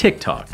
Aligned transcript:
TikTok. 0.00 0.48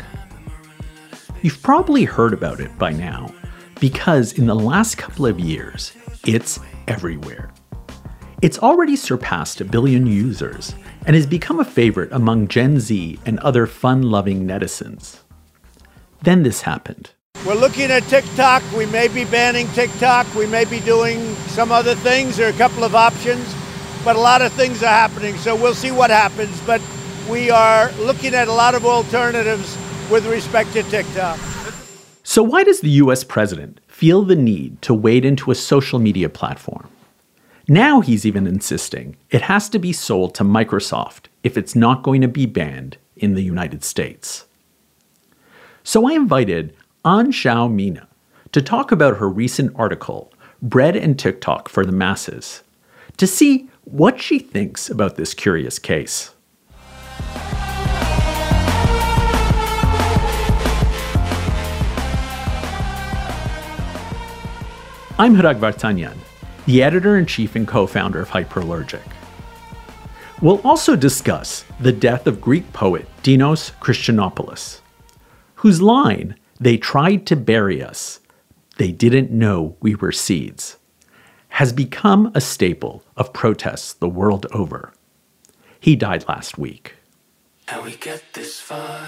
You've 1.41 1.61
probably 1.61 2.03
heard 2.03 2.33
about 2.33 2.59
it 2.59 2.77
by 2.77 2.91
now 2.91 3.33
because 3.79 4.33
in 4.33 4.45
the 4.45 4.53
last 4.53 4.97
couple 4.97 5.25
of 5.25 5.39
years, 5.39 5.93
it's 6.25 6.59
everywhere. 6.89 7.53
It's 8.41 8.59
already 8.59 8.97
surpassed 8.97 9.61
a 9.61 9.63
billion 9.63 10.05
users 10.05 10.75
and 11.05 11.15
has 11.15 11.25
become 11.25 11.61
a 11.61 11.63
favorite 11.63 12.11
among 12.11 12.49
Gen 12.49 12.81
Z 12.81 13.19
and 13.25 13.39
other 13.39 13.65
fun 13.67 14.01
loving 14.01 14.45
netizens. 14.45 15.19
Then 16.23 16.43
this 16.43 16.63
happened. 16.63 17.11
We're 17.45 17.55
looking 17.55 17.89
at 17.89 18.03
TikTok. 18.03 18.63
We 18.75 18.85
may 18.87 19.07
be 19.07 19.23
banning 19.23 19.69
TikTok. 19.69 20.27
We 20.35 20.45
may 20.45 20.65
be 20.65 20.81
doing 20.81 21.35
some 21.55 21.71
other 21.71 21.95
things. 21.95 22.35
There 22.35 22.47
are 22.47 22.53
a 22.53 22.57
couple 22.57 22.83
of 22.83 22.95
options, 22.95 23.55
but 24.03 24.17
a 24.17 24.19
lot 24.19 24.41
of 24.41 24.51
things 24.51 24.83
are 24.83 24.87
happening. 24.87 25.37
So 25.37 25.55
we'll 25.55 25.73
see 25.73 25.91
what 25.91 26.09
happens. 26.09 26.59
But 26.67 26.81
we 27.29 27.49
are 27.49 27.91
looking 27.93 28.33
at 28.33 28.47
a 28.47 28.53
lot 28.53 28.75
of 28.75 28.85
alternatives 28.85 29.77
with 30.09 30.25
respect 30.27 30.71
to 30.73 30.83
TikTok. 30.83 31.39
So, 32.23 32.43
why 32.43 32.63
does 32.63 32.81
the 32.81 32.89
US 33.01 33.23
president 33.23 33.79
feel 33.87 34.23
the 34.23 34.35
need 34.35 34.81
to 34.83 34.93
wade 34.93 35.25
into 35.25 35.51
a 35.51 35.55
social 35.55 35.99
media 35.99 36.29
platform? 36.29 36.89
Now 37.67 37.99
he's 37.99 38.25
even 38.25 38.47
insisting 38.47 39.17
it 39.29 39.41
has 39.43 39.67
to 39.69 39.79
be 39.79 39.91
sold 39.91 40.33
to 40.35 40.43
Microsoft 40.43 41.25
if 41.43 41.57
it's 41.57 41.75
not 41.75 42.03
going 42.03 42.21
to 42.21 42.27
be 42.27 42.45
banned 42.45 42.97
in 43.17 43.33
the 43.33 43.41
United 43.41 43.83
States. 43.83 44.45
So 45.83 46.07
I 46.07 46.13
invited 46.13 46.75
An 47.03 47.31
Xiao 47.31 47.71
Mina 47.71 48.07
to 48.53 48.61
talk 48.61 48.91
about 48.91 49.17
her 49.17 49.29
recent 49.29 49.73
article, 49.75 50.31
Bread 50.61 50.95
and 50.95 51.19
TikTok 51.19 51.67
for 51.67 51.85
the 51.85 51.91
Masses, 51.91 52.63
to 53.17 53.27
see 53.27 53.69
what 53.83 54.21
she 54.21 54.39
thinks 54.39 54.89
about 54.89 55.15
this 55.15 55.33
curious 55.33 55.79
case. 55.79 56.31
I'm 65.19 65.35
Hrag 65.35 65.59
Vartanian 65.59 66.17
the 66.67 66.83
editor 66.83 67.17
in 67.17 67.25
chief 67.25 67.55
and 67.55 67.65
co 67.65 67.87
founder 67.87 68.21
of 68.21 68.29
Hyperallergic. 68.29 69.01
We'll 70.41 70.61
also 70.63 70.95
discuss 70.95 71.63
the 71.79 71.93
death 71.93 72.27
of 72.27 72.41
Greek 72.41 72.71
poet 72.73 73.07
Dinos 73.23 73.71
Christianopoulos, 73.79 74.81
whose 75.55 75.81
line, 75.81 76.35
They 76.59 76.77
tried 76.77 77.25
to 77.27 77.35
bury 77.35 77.81
us, 77.81 78.19
they 78.77 78.91
didn't 78.91 79.31
know 79.31 79.77
we 79.79 79.95
were 79.95 80.11
seeds, 80.11 80.77
has 81.49 81.71
become 81.71 82.31
a 82.35 82.41
staple 82.41 83.03
of 83.15 83.31
protests 83.31 83.93
the 83.93 84.09
world 84.09 84.45
over. 84.51 84.91
He 85.79 85.95
died 85.95 86.25
last 86.27 86.57
week. 86.57 86.96
Far, 87.67 87.83
get 87.89 88.23
this 88.33 88.59
far. 88.59 89.07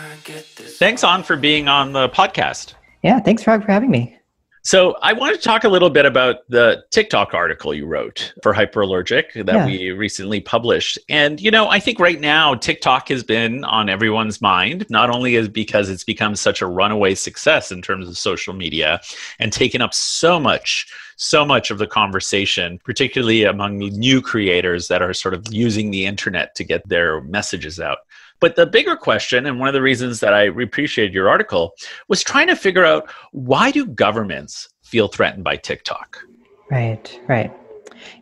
Thanks, 0.78 1.04
On, 1.04 1.24
for 1.24 1.38
being 1.38 1.68
on 1.68 1.94
the 1.94 2.10
podcast. 2.10 2.74
Yeah, 3.04 3.20
thanks, 3.20 3.48
Rob, 3.48 3.64
for 3.64 3.72
having 3.72 3.90
me. 3.90 4.16
So 4.64 4.98
I 5.02 5.14
want 5.14 5.36
to 5.36 5.42
talk 5.42 5.64
a 5.64 5.70
little 5.70 5.90
bit 5.90 6.06
about 6.06 6.48
the 6.50 6.84
TikTok 6.92 7.34
article 7.34 7.74
you 7.74 7.86
wrote 7.86 8.34
for 8.44 8.54
Hyperallergic 8.54 9.46
that 9.46 9.56
yeah. 9.56 9.66
we 9.66 9.92
recently 9.92 10.42
published. 10.42 11.00
And 11.08 11.40
you 11.40 11.50
know, 11.50 11.70
I 11.70 11.80
think 11.80 12.00
right 12.00 12.20
now 12.20 12.56
TikTok 12.56 13.08
has 13.08 13.24
been 13.24 13.64
on 13.64 13.88
everyone's 13.88 14.42
mind, 14.42 14.86
not 14.90 15.10
only 15.10 15.36
is 15.36 15.48
because 15.48 15.90
it's 15.90 16.04
become 16.04 16.36
such 16.36 16.62
a 16.62 16.68
runaway 16.68 17.16
success 17.16 17.72
in 17.72 17.82
terms 17.82 18.10
of 18.10 18.18
social 18.18 18.54
media 18.54 19.00
and 19.40 19.54
taken 19.54 19.82
up 19.82 19.94
so 19.94 20.40
much 20.40 20.88
so 21.22 21.44
much 21.44 21.70
of 21.70 21.80
the 21.80 21.88
conversation, 21.88 22.80
particularly 22.86 23.44
among 23.44 23.78
new 23.78 24.22
creators 24.22 24.88
that 24.88 25.02
are 25.02 25.14
sort 25.14 25.34
of 25.34 25.46
using 25.52 25.92
the 25.92 26.06
internet 26.06 26.56
to 26.56 26.64
get 26.64 26.88
their 26.88 27.20
messages 27.22 27.78
out. 27.78 28.00
But 28.40 28.56
the 28.56 28.66
bigger 28.66 28.96
question, 28.96 29.46
and 29.46 29.60
one 29.60 29.68
of 29.68 29.74
the 29.74 29.82
reasons 29.82 30.20
that 30.22 30.34
I 30.34 30.44
appreciated 30.44 31.14
your 31.14 31.30
article, 31.30 31.74
was 32.08 32.24
trying 32.24 32.48
to 32.48 32.56
figure 32.56 32.86
out 32.86 33.10
why 33.32 33.72
do 33.72 33.86
governments 33.86 34.70
feel 34.84 35.08
threatened 35.08 35.44
by 35.44 35.58
TikTok? 35.58 36.24
Right, 36.72 37.20
right. 37.28 37.52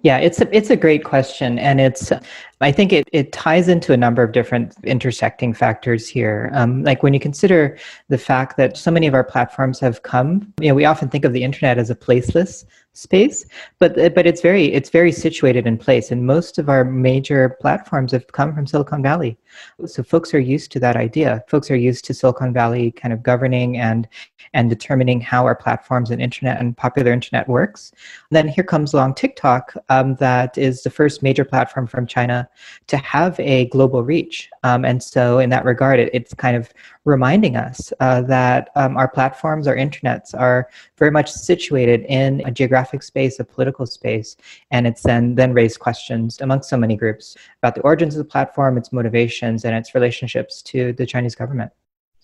Yeah, 0.08 0.20
it's 0.20 0.40
a, 0.40 0.48
it's 0.56 0.70
a 0.70 0.78
great 0.78 1.04
question, 1.04 1.60
and 1.60 1.82
it's 1.82 2.14
I 2.62 2.72
think 2.72 2.94
it, 2.94 3.10
it 3.12 3.34
ties 3.34 3.68
into 3.68 3.92
a 3.92 3.98
number 3.98 4.24
of 4.24 4.32
different 4.32 4.74
intersecting 4.86 5.54
factors 5.54 6.08
here. 6.08 6.50
Um, 6.54 6.84
like 6.84 7.04
when 7.04 7.14
you 7.14 7.20
consider 7.20 7.78
the 8.08 8.18
fact 8.18 8.56
that 8.56 8.78
so 8.78 8.90
many 8.90 9.06
of 9.06 9.14
our 9.14 9.24
platforms 9.26 9.82
have 9.82 10.04
come, 10.04 10.54
you 10.62 10.70
know, 10.70 10.76
we 10.76 10.86
often 10.86 11.10
think 11.10 11.26
of 11.26 11.34
the 11.34 11.44
internet 11.44 11.78
as 11.78 11.90
a 11.90 11.96
placeless 11.96 12.64
space, 12.94 13.46
but 13.80 13.96
but 14.16 14.26
it's 14.26 14.42
very 14.42 14.74
it's 14.74 14.90
very 14.90 15.12
situated 15.12 15.68
in 15.68 15.78
place, 15.78 16.10
and 16.10 16.26
most 16.26 16.58
of 16.58 16.70
our 16.70 16.86
major 16.86 17.58
platforms 17.62 18.14
have 18.14 18.26
come 18.28 18.56
from 18.56 18.66
Silicon 18.66 19.04
Valley. 19.04 19.38
So 19.86 20.04
folks 20.04 20.34
are 20.34 20.40
used 20.40 20.72
to 20.72 20.80
that 20.80 20.96
idea. 20.96 21.44
Folks 21.50 21.70
are 21.70 21.76
used 21.76 22.06
to 22.06 22.14
Silicon 22.14 22.54
Valley 22.54 22.92
kind 22.92 23.14
of 23.14 23.22
governing 23.22 23.78
and 23.78 24.08
and 24.54 24.70
determining 24.70 25.22
how 25.22 25.46
our 25.46 25.56
platforms 25.56 26.10
and 26.10 26.22
internet 26.22 26.60
and 26.60 26.76
popular 26.76 27.12
internet 27.12 27.48
works. 27.48 27.92
And 28.30 28.38
then 28.38 28.48
here 28.48 28.64
comes 28.64 28.94
along 28.94 29.16
TikTok, 29.16 29.74
um, 29.98 30.16
that 30.16 30.58
is 30.58 30.84
the 30.84 30.90
first 30.90 31.24
major 31.24 31.46
platform 31.46 31.88
from 31.88 32.06
China 32.06 32.48
to 32.88 32.98
have 32.98 33.40
a 33.40 33.66
global 33.68 34.04
reach. 34.04 34.50
Um, 34.64 34.86
and 34.86 35.02
so, 35.02 35.40
in 35.40 35.50
that 35.50 35.66
regard, 35.66 36.00
it, 36.00 36.10
it's 36.14 36.34
kind 36.34 36.56
of 36.56 36.74
reminding 37.06 37.56
us 37.56 37.92
uh, 38.00 38.22
that 38.22 38.70
um, 38.76 38.98
our 38.98 39.08
platforms, 39.08 39.68
our 39.68 39.76
internets, 39.76 40.38
are 40.38 40.70
very 40.98 41.12
much 41.12 41.32
situated 41.32 42.06
in 42.08 42.42
a 42.46 42.52
geographic 42.52 43.04
space, 43.04 43.40
a 43.40 43.44
political 43.44 43.86
space, 43.86 44.36
and 44.72 44.88
it's 44.88 45.04
then 45.04 45.36
then 45.36 45.54
raised 45.54 45.80
questions 45.80 46.40
amongst 46.42 46.70
so 46.70 46.78
many 46.78 46.96
groups 46.96 47.36
about 47.62 47.76
the 47.76 47.82
origins 47.82 48.16
of 48.16 48.20
the 48.20 48.30
platform, 48.30 48.78
its 48.78 48.92
motivations, 48.92 49.66
and 49.66 49.76
its 49.76 49.96
relationships 49.96 50.62
to 50.62 50.94
the 50.94 51.06
Chinese 51.06 51.36
government. 51.36 51.72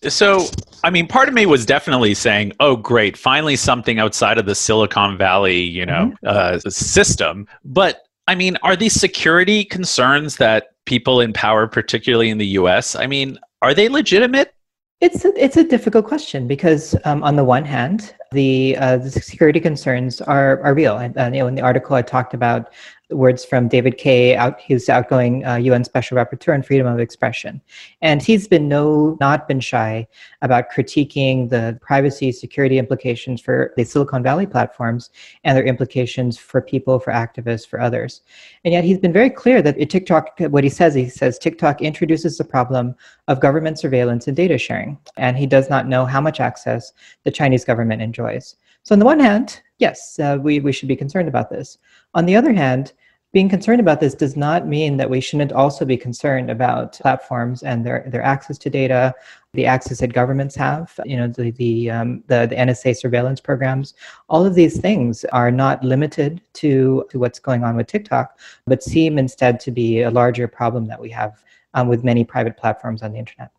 So, 0.09 0.47
I 0.83 0.89
mean, 0.89 1.07
part 1.07 1.27
of 1.27 1.33
me 1.33 1.45
was 1.45 1.65
definitely 1.65 2.13
saying, 2.13 2.53
"Oh, 2.59 2.75
great! 2.75 3.17
Finally, 3.17 3.55
something 3.55 3.99
outside 3.99 4.37
of 4.37 4.45
the 4.45 4.55
Silicon 4.55 5.17
Valley, 5.17 5.61
you 5.61 5.85
know, 5.85 6.13
mm-hmm. 6.23 6.27
uh, 6.27 6.69
system." 6.69 7.47
But 7.63 8.03
I 8.27 8.35
mean, 8.35 8.57
are 8.63 8.75
these 8.75 8.93
security 8.93 9.65
concerns 9.65 10.37
that 10.37 10.71
people 10.85 11.21
in 11.21 11.33
power, 11.33 11.67
particularly 11.67 12.29
in 12.29 12.37
the 12.37 12.47
US, 12.47 12.95
I 12.95 13.07
mean, 13.07 13.37
are 13.61 13.73
they 13.73 13.89
legitimate? 13.89 14.53
It's 15.01 15.25
a, 15.25 15.33
it's 15.35 15.57
a 15.57 15.63
difficult 15.65 16.05
question 16.05 16.47
because, 16.47 16.95
um, 17.03 17.23
on 17.23 17.35
the 17.35 17.43
one 17.43 17.65
hand, 17.65 18.15
the, 18.31 18.77
uh, 18.77 18.97
the 18.97 19.09
security 19.09 19.59
concerns 19.59 20.21
are, 20.21 20.61
are 20.61 20.73
real. 20.73 20.97
And, 20.97 21.17
uh, 21.17 21.29
you 21.33 21.39
know, 21.39 21.47
in 21.47 21.55
the 21.55 21.61
article, 21.61 21.97
I 21.97 22.01
talked 22.01 22.33
about 22.33 22.73
words 23.13 23.45
from 23.45 23.67
David 23.67 23.97
Kaye, 23.97 24.35
out, 24.35 24.59
he's 24.59 24.89
outgoing 24.89 25.45
uh, 25.45 25.55
UN 25.55 25.83
Special 25.83 26.17
Rapporteur 26.17 26.53
on 26.53 26.63
freedom 26.63 26.87
of 26.87 26.99
expression, 26.99 27.61
and 28.01 28.21
he's 28.21 28.47
been 28.47 28.67
no 28.67 29.17
not 29.19 29.47
been 29.47 29.59
shy 29.59 30.07
about 30.41 30.71
critiquing 30.71 31.49
the 31.49 31.77
privacy 31.81 32.31
security 32.31 32.77
implications 32.77 33.41
for 33.41 33.73
the 33.77 33.83
Silicon 33.83 34.23
Valley 34.23 34.45
platforms 34.45 35.09
and 35.43 35.57
their 35.57 35.65
implications 35.65 36.37
for 36.37 36.61
people, 36.61 36.99
for 36.99 37.11
activists, 37.11 37.67
for 37.67 37.79
others. 37.79 38.21
And 38.65 38.73
yet 38.73 38.83
he's 38.83 38.99
been 38.99 39.13
very 39.13 39.29
clear 39.29 39.61
that 39.61 39.89
TikTok, 39.89 40.39
what 40.39 40.63
he 40.63 40.69
says, 40.69 40.93
he 40.93 41.09
says 41.09 41.37
TikTok 41.37 41.81
introduces 41.81 42.37
the 42.37 42.43
problem 42.43 42.95
of 43.27 43.39
government 43.39 43.79
surveillance 43.79 44.27
and 44.27 44.35
data 44.35 44.57
sharing, 44.57 44.97
and 45.17 45.37
he 45.37 45.45
does 45.45 45.69
not 45.69 45.87
know 45.87 46.05
how 46.05 46.21
much 46.21 46.39
access 46.39 46.93
the 47.23 47.31
Chinese 47.31 47.65
government 47.65 48.01
enjoys. 48.01 48.55
So 48.83 48.93
on 48.93 48.99
the 48.99 49.05
one 49.05 49.19
hand, 49.19 49.61
yes, 49.79 50.19
uh, 50.19 50.37
we, 50.41 50.59
we 50.59 50.73
should 50.73 50.89
be 50.89 50.95
concerned 50.95 51.29
about 51.29 51.49
this. 51.49 51.77
On 52.13 52.25
the 52.25 52.35
other 52.35 52.51
hand, 52.51 52.91
being 53.33 53.49
concerned 53.49 53.79
about 53.79 53.99
this 53.99 54.13
does 54.13 54.37
not 54.37 54.67
mean 54.67 54.95
that 54.97 55.09
we 55.09 55.19
shouldn't 55.19 55.51
also 55.51 55.83
be 55.85 55.97
concerned 55.97 56.51
about 56.51 56.93
platforms 56.93 57.63
and 57.63 57.83
their, 57.83 58.05
their 58.07 58.21
access 58.21 58.59
to 58.59 58.69
data, 58.69 59.13
the 59.53 59.65
access 59.65 59.99
that 60.01 60.13
governments 60.13 60.53
have, 60.55 60.99
you 61.03 61.17
know, 61.17 61.27
the, 61.27 61.49
the, 61.51 61.89
um, 61.89 62.23
the, 62.27 62.45
the 62.45 62.55
NSA 62.55 62.95
surveillance 62.95 63.41
programs. 63.41 63.95
All 64.29 64.45
of 64.45 64.53
these 64.53 64.79
things 64.79 65.25
are 65.25 65.49
not 65.49 65.83
limited 65.83 66.41
to, 66.53 67.07
to 67.09 67.17
what's 67.17 67.39
going 67.39 67.63
on 67.63 67.75
with 67.75 67.87
TikTok, 67.87 68.37
but 68.67 68.83
seem 68.83 69.17
instead 69.17 69.59
to 69.61 69.71
be 69.71 70.03
a 70.03 70.11
larger 70.11 70.47
problem 70.47 70.85
that 70.85 71.01
we 71.01 71.09
have 71.09 71.43
um, 71.73 71.87
with 71.87 72.03
many 72.03 72.23
private 72.23 72.55
platforms 72.55 73.01
on 73.01 73.13
the 73.13 73.17
internet. 73.17 73.49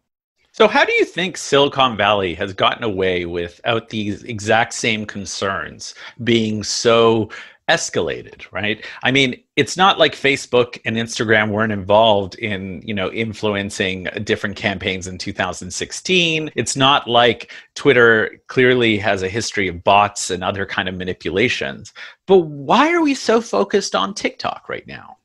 So, 0.53 0.69
how 0.69 0.85
do 0.85 0.93
you 0.93 1.05
think 1.05 1.37
Silicon 1.37 1.97
Valley 1.97 2.33
has 2.35 2.53
gotten 2.53 2.85
away 2.85 3.27
without 3.27 3.89
these 3.89 4.23
exact 4.23 4.75
same 4.75 5.05
concerns 5.05 5.97
being 6.23 6.63
so 6.63 7.29
escalated 7.71 8.45
right 8.53 8.85
i 9.03 9.11
mean 9.11 9.43
it's 9.57 9.75
not 9.75 9.99
like 9.99 10.15
facebook 10.15 10.79
and 10.85 10.97
instagram 10.97 11.51
weren't 11.51 11.73
involved 11.73 12.35
in 12.35 12.83
you 12.85 12.93
know 12.93 13.11
influencing 13.11 14.07
different 14.23 14.55
campaigns 14.55 15.07
in 15.07 15.17
2016 15.17 16.51
it's 16.57 16.77
not 16.77 17.09
like 17.09 17.53
twitter 17.75 18.39
clearly 18.49 18.99
has 18.99 19.23
a 19.23 19.29
history 19.29 19.67
of 19.67 19.83
bots 19.83 20.31
and 20.31 20.45
other 20.45 20.67
kind 20.67 20.91
of 20.91 20.95
manipulations 20.95 21.95
but 22.27 22.41
why 22.41 22.93
are 22.93 23.03
we 23.03 23.15
so 23.15 23.41
focused 23.41 23.95
on 23.95 24.13
tiktok 24.13 24.69
right 24.69 24.87
now 24.87 25.17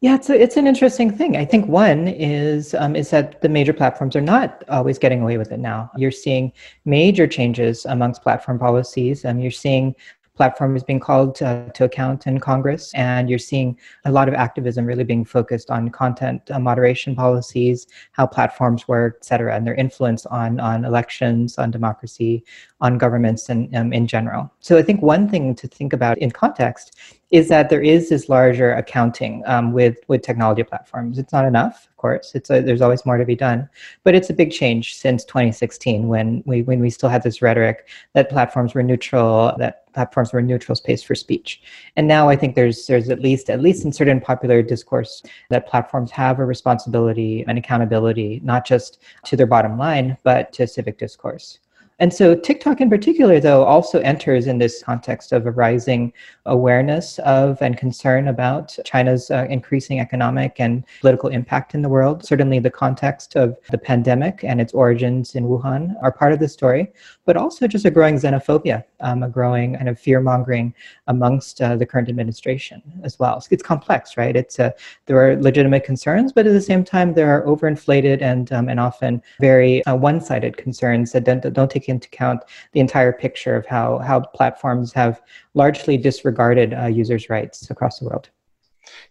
yeah, 0.00 0.16
it's 0.16 0.28
a, 0.28 0.38
it's 0.38 0.58
an 0.58 0.66
interesting 0.66 1.10
thing. 1.10 1.34
I 1.34 1.46
think 1.46 1.66
one 1.66 2.08
is 2.08 2.74
um, 2.74 2.94
is 2.94 3.08
that 3.08 3.40
the 3.40 3.48
major 3.48 3.72
platforms 3.72 4.14
are 4.14 4.20
not 4.20 4.62
always 4.68 4.98
getting 4.98 5.22
away 5.22 5.38
with 5.38 5.50
it 5.50 5.58
now. 5.60 5.90
You're 5.96 6.10
seeing 6.10 6.52
major 6.84 7.26
changes 7.26 7.86
amongst 7.86 8.20
platform 8.20 8.58
policies. 8.58 9.24
Um, 9.24 9.38
you're 9.38 9.50
seeing 9.50 9.94
platform 10.36 10.76
is 10.76 10.82
being 10.82 11.00
called 11.00 11.40
uh, 11.42 11.68
to 11.70 11.84
account 11.84 12.26
in 12.26 12.40
Congress, 12.40 12.92
and 12.94 13.30
you're 13.30 13.38
seeing 13.38 13.78
a 14.04 14.10
lot 14.10 14.28
of 14.28 14.34
activism 14.34 14.84
really 14.84 15.04
being 15.04 15.24
focused 15.24 15.70
on 15.70 15.88
content 15.90 16.42
uh, 16.50 16.58
moderation 16.58 17.14
policies, 17.14 17.86
how 18.12 18.26
platforms 18.26 18.88
work, 18.88 19.16
et 19.20 19.24
cetera, 19.24 19.54
and 19.54 19.66
their 19.66 19.74
influence 19.74 20.26
on, 20.26 20.58
on 20.60 20.84
elections, 20.84 21.56
on 21.58 21.70
democracy, 21.70 22.44
on 22.84 22.98
governments, 22.98 23.48
and 23.48 23.74
um, 23.74 23.94
in 23.94 24.06
general. 24.06 24.52
So 24.60 24.76
I 24.76 24.82
think 24.82 25.00
one 25.00 25.26
thing 25.26 25.54
to 25.54 25.66
think 25.66 25.94
about 25.94 26.18
in 26.18 26.30
context 26.30 26.94
is 27.30 27.48
that 27.48 27.70
there 27.70 27.80
is 27.80 28.10
this 28.10 28.28
larger 28.28 28.74
accounting 28.74 29.42
um, 29.46 29.72
with 29.72 29.96
with 30.06 30.20
technology 30.20 30.62
platforms. 30.62 31.18
It's 31.18 31.32
not 31.32 31.46
enough, 31.46 31.88
of 31.88 31.96
course. 31.96 32.34
It's 32.34 32.50
a, 32.50 32.60
there's 32.60 32.82
always 32.82 33.06
more 33.06 33.16
to 33.16 33.24
be 33.24 33.34
done, 33.34 33.70
but 34.04 34.14
it's 34.14 34.28
a 34.28 34.34
big 34.34 34.52
change 34.52 34.94
since 34.96 35.24
2016 35.24 36.08
when 36.08 36.42
we 36.44 36.60
when 36.60 36.80
we 36.80 36.90
still 36.90 37.08
had 37.08 37.22
this 37.22 37.40
rhetoric 37.40 37.88
that 38.12 38.28
platforms 38.28 38.74
were 38.74 38.82
neutral, 38.82 39.54
that 39.56 39.90
platforms 39.94 40.34
were 40.34 40.42
neutral 40.42 40.76
space 40.76 41.02
for 41.02 41.14
speech, 41.14 41.62
and 41.96 42.06
now 42.06 42.28
I 42.28 42.36
think 42.36 42.54
there's 42.54 42.86
there's 42.86 43.08
at 43.08 43.20
least 43.20 43.48
at 43.48 43.62
least 43.62 43.86
in 43.86 43.92
certain 43.92 44.20
popular 44.20 44.60
discourse 44.60 45.22
that 45.48 45.66
platforms 45.66 46.10
have 46.10 46.38
a 46.38 46.44
responsibility 46.44 47.46
and 47.48 47.56
accountability 47.56 48.42
not 48.44 48.66
just 48.66 48.98
to 49.24 49.36
their 49.36 49.46
bottom 49.46 49.78
line 49.78 50.18
but 50.22 50.52
to 50.52 50.66
civic 50.66 50.98
discourse. 50.98 51.60
And 52.04 52.12
so 52.12 52.34
TikTok 52.34 52.82
in 52.82 52.90
particular, 52.90 53.40
though, 53.40 53.64
also 53.64 53.98
enters 54.00 54.46
in 54.46 54.58
this 54.58 54.82
context 54.82 55.32
of 55.32 55.46
a 55.46 55.50
rising 55.50 56.12
awareness 56.44 57.18
of 57.20 57.62
and 57.62 57.78
concern 57.78 58.28
about 58.28 58.76
China's 58.84 59.30
uh, 59.30 59.46
increasing 59.48 60.00
economic 60.00 60.60
and 60.60 60.84
political 61.00 61.30
impact 61.30 61.74
in 61.74 61.80
the 61.80 61.88
world. 61.88 62.22
Certainly, 62.22 62.58
the 62.58 62.70
context 62.70 63.36
of 63.36 63.56
the 63.70 63.78
pandemic 63.78 64.44
and 64.44 64.60
its 64.60 64.74
origins 64.74 65.34
in 65.34 65.44
Wuhan 65.46 65.94
are 66.02 66.12
part 66.12 66.34
of 66.34 66.40
the 66.40 66.46
story, 66.46 66.92
but 67.24 67.38
also 67.38 67.66
just 67.66 67.86
a 67.86 67.90
growing 67.90 68.16
xenophobia, 68.16 68.84
um, 69.00 69.22
a 69.22 69.28
growing 69.30 69.74
kind 69.74 69.88
of 69.88 69.98
fear 69.98 70.20
mongering 70.20 70.74
amongst 71.06 71.62
uh, 71.62 71.74
the 71.74 71.86
current 71.86 72.10
administration 72.10 72.82
as 73.02 73.18
well. 73.18 73.40
So 73.40 73.48
it's 73.50 73.62
complex, 73.62 74.18
right? 74.18 74.36
It's 74.36 74.60
uh, 74.60 74.72
there 75.06 75.16
are 75.26 75.40
legitimate 75.40 75.84
concerns, 75.84 76.34
but 76.34 76.46
at 76.46 76.52
the 76.52 76.60
same 76.60 76.84
time, 76.84 77.14
there 77.14 77.30
are 77.30 77.46
overinflated 77.46 78.20
and 78.20 78.52
um, 78.52 78.68
and 78.68 78.78
often 78.78 79.22
very 79.40 79.82
uh, 79.86 79.96
one-sided 79.96 80.58
concerns 80.58 81.12
that 81.12 81.24
don't, 81.24 81.50
don't 81.54 81.70
take 81.70 81.93
into 81.94 82.08
account 82.08 82.42
the 82.72 82.80
entire 82.80 83.12
picture 83.12 83.56
of 83.56 83.66
how 83.66 83.98
how 83.98 84.20
platforms 84.20 84.92
have 84.92 85.22
largely 85.54 85.96
disregarded 85.96 86.74
uh, 86.74 86.86
users' 86.86 87.30
rights 87.30 87.70
across 87.70 87.98
the 87.98 88.04
world. 88.04 88.28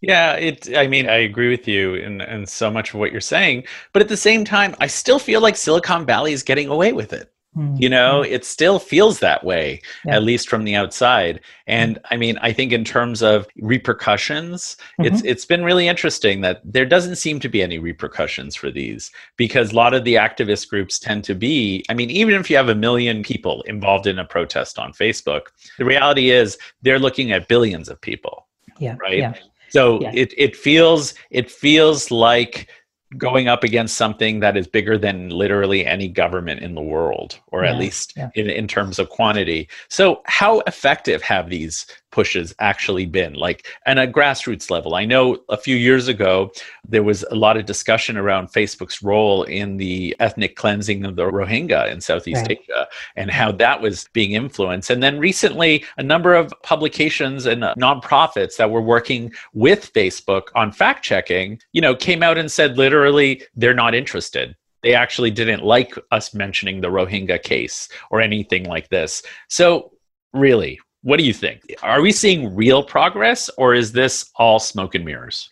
Yeah, 0.02 0.34
it. 0.34 0.78
I 0.78 0.88
mean, 0.88 1.10
I 1.10 1.18
agree 1.18 1.50
with 1.50 1.68
you 1.68 1.96
in, 1.96 2.22
in 2.22 2.46
so 2.46 2.70
much 2.70 2.94
of 2.94 3.00
what 3.00 3.12
you're 3.12 3.22
saying, 3.22 3.64
but 3.92 4.02
at 4.02 4.08
the 4.08 4.18
same 4.18 4.46
time, 4.46 4.76
I 4.80 4.88
still 4.88 5.20
feel 5.20 5.42
like 5.42 5.56
Silicon 5.56 6.06
Valley 6.06 6.34
is 6.34 6.44
getting 6.44 6.68
away 6.68 6.94
with 6.94 7.14
it. 7.14 7.33
Mm-hmm. 7.58 7.76
You 7.78 7.90
know, 7.90 8.22
it 8.22 8.46
still 8.46 8.80
feels 8.80 9.20
that 9.20 9.44
way, 9.44 9.82
yeah. 10.06 10.16
at 10.16 10.24
least 10.24 10.50
from 10.50 10.64
the 10.64 10.76
outside. 10.76 11.42
And. 11.68 12.00
I 12.14 12.18
mean, 12.18 12.38
I 12.42 12.54
think 12.54 12.72
in 12.72 12.84
terms 12.84 13.24
of 13.24 13.48
repercussions, 13.60 14.78
mm-hmm. 15.00 15.06
it's 15.06 15.24
it's 15.24 15.46
been 15.46 15.64
really 15.64 15.88
interesting 15.88 16.42
that 16.42 16.62
there 16.64 16.86
doesn't 16.86 17.16
seem 17.16 17.40
to 17.40 17.50
be 17.50 17.64
any 17.64 17.80
repercussions 17.80 18.56
for 18.56 18.70
these 18.70 19.12
because 19.38 19.72
a 19.72 19.76
lot 19.76 19.94
of 19.94 20.04
the 20.04 20.16
activist 20.16 20.70
groups 20.70 21.00
tend 21.00 21.24
to 21.24 21.34
be, 21.34 21.84
I 21.90 21.94
mean, 21.94 22.10
even 22.12 22.36
if 22.36 22.50
you 22.50 22.58
have 22.58 22.70
a 22.70 22.76
million 22.76 23.24
people 23.24 23.64
involved 23.64 24.06
in 24.06 24.20
a 24.20 24.26
protest 24.26 24.78
on 24.78 24.94
Facebook, 24.94 25.48
the 25.78 25.86
reality 25.86 26.30
is 26.30 26.58
they're 26.82 27.00
looking 27.00 27.32
at 27.32 27.48
billions 27.48 27.90
of 27.90 28.00
people. 28.00 28.48
Yeah. 28.80 28.96
Right. 29.00 29.18
Yeah. 29.18 29.34
So 29.70 30.02
yeah. 30.02 30.12
it 30.14 30.34
it 30.38 30.56
feels 30.56 31.14
it 31.32 31.50
feels 31.50 32.12
like 32.12 32.70
going 33.18 33.48
up 33.48 33.64
against 33.64 33.98
something 33.98 34.40
that 34.40 34.58
is 34.58 34.68
bigger 34.68 34.98
than 34.98 35.30
literally 35.30 35.86
any 35.86 36.08
government 36.08 36.62
in 36.62 36.76
the 36.76 36.82
world, 36.82 37.40
or 37.48 37.64
yeah, 37.64 37.72
at 37.72 37.80
least 37.80 38.14
yeah. 38.16 38.30
in, 38.36 38.50
in 38.50 38.68
terms 38.68 39.00
of 39.00 39.10
quantity. 39.10 39.68
So, 39.90 40.22
how 40.26 40.62
effective 40.62 41.22
have 41.22 41.50
these 41.50 41.86
pushes 42.14 42.54
actually 42.60 43.08
been 43.08 43.34
like 43.34 43.66
and 43.88 43.98
a 43.98 44.08
grassroots 44.08 44.70
level 44.70 44.94
i 44.94 45.04
know 45.04 45.40
a 45.50 45.58
few 45.58 45.76
years 45.76 46.08
ago 46.08 46.52
there 46.88 47.02
was 47.02 47.24
a 47.32 47.36
lot 47.36 47.58
of 47.58 47.66
discussion 47.66 48.18
around 48.18 48.48
facebook's 48.48 49.02
role 49.02 49.42
in 49.46 49.78
the 49.78 50.16
ethnic 50.20 50.56
cleansing 50.56 51.04
of 51.06 51.16
the 51.16 51.24
rohingya 51.24 51.92
in 51.92 52.00
southeast 52.00 52.46
right. 52.48 52.60
asia 52.62 52.88
and 53.16 53.32
how 53.32 53.52
that 53.52 53.82
was 53.82 54.08
being 54.14 54.34
influenced 54.34 54.92
and 54.92 55.02
then 55.02 55.18
recently 55.18 55.84
a 55.98 56.04
number 56.04 56.36
of 56.36 56.54
publications 56.62 57.48
and 57.48 57.64
uh, 57.64 57.74
nonprofits 57.80 58.58
that 58.58 58.70
were 58.70 58.82
working 58.82 59.34
with 59.54 59.92
facebook 59.94 60.44
on 60.54 60.72
fact 60.72 61.04
checking 61.04 61.60
you 61.72 61.82
know 61.82 61.96
came 61.96 62.22
out 62.22 62.38
and 62.38 62.52
said 62.52 62.78
literally 62.78 63.42
they're 63.56 63.74
not 63.74 63.96
interested 63.96 64.56
they 64.84 64.94
actually 64.94 65.32
didn't 65.32 65.64
like 65.64 65.96
us 66.12 66.34
mentioning 66.34 66.82
the 66.82 66.90
Rohingya 66.90 67.42
case 67.42 67.88
or 68.12 68.20
anything 68.20 68.66
like 68.66 68.90
this. 68.90 69.24
So, 69.48 69.94
really, 70.34 70.78
what 71.04 71.18
do 71.18 71.26
you 71.26 71.34
think? 71.34 71.62
Are 71.84 72.02
we 72.02 72.12
seeing 72.12 72.56
real 72.56 72.82
progress 72.82 73.50
or 73.58 73.76
is 73.76 73.92
this 73.92 74.32
all 74.38 74.60
smoke 74.60 74.96
and 74.96 75.06
mirrors? 75.06 75.52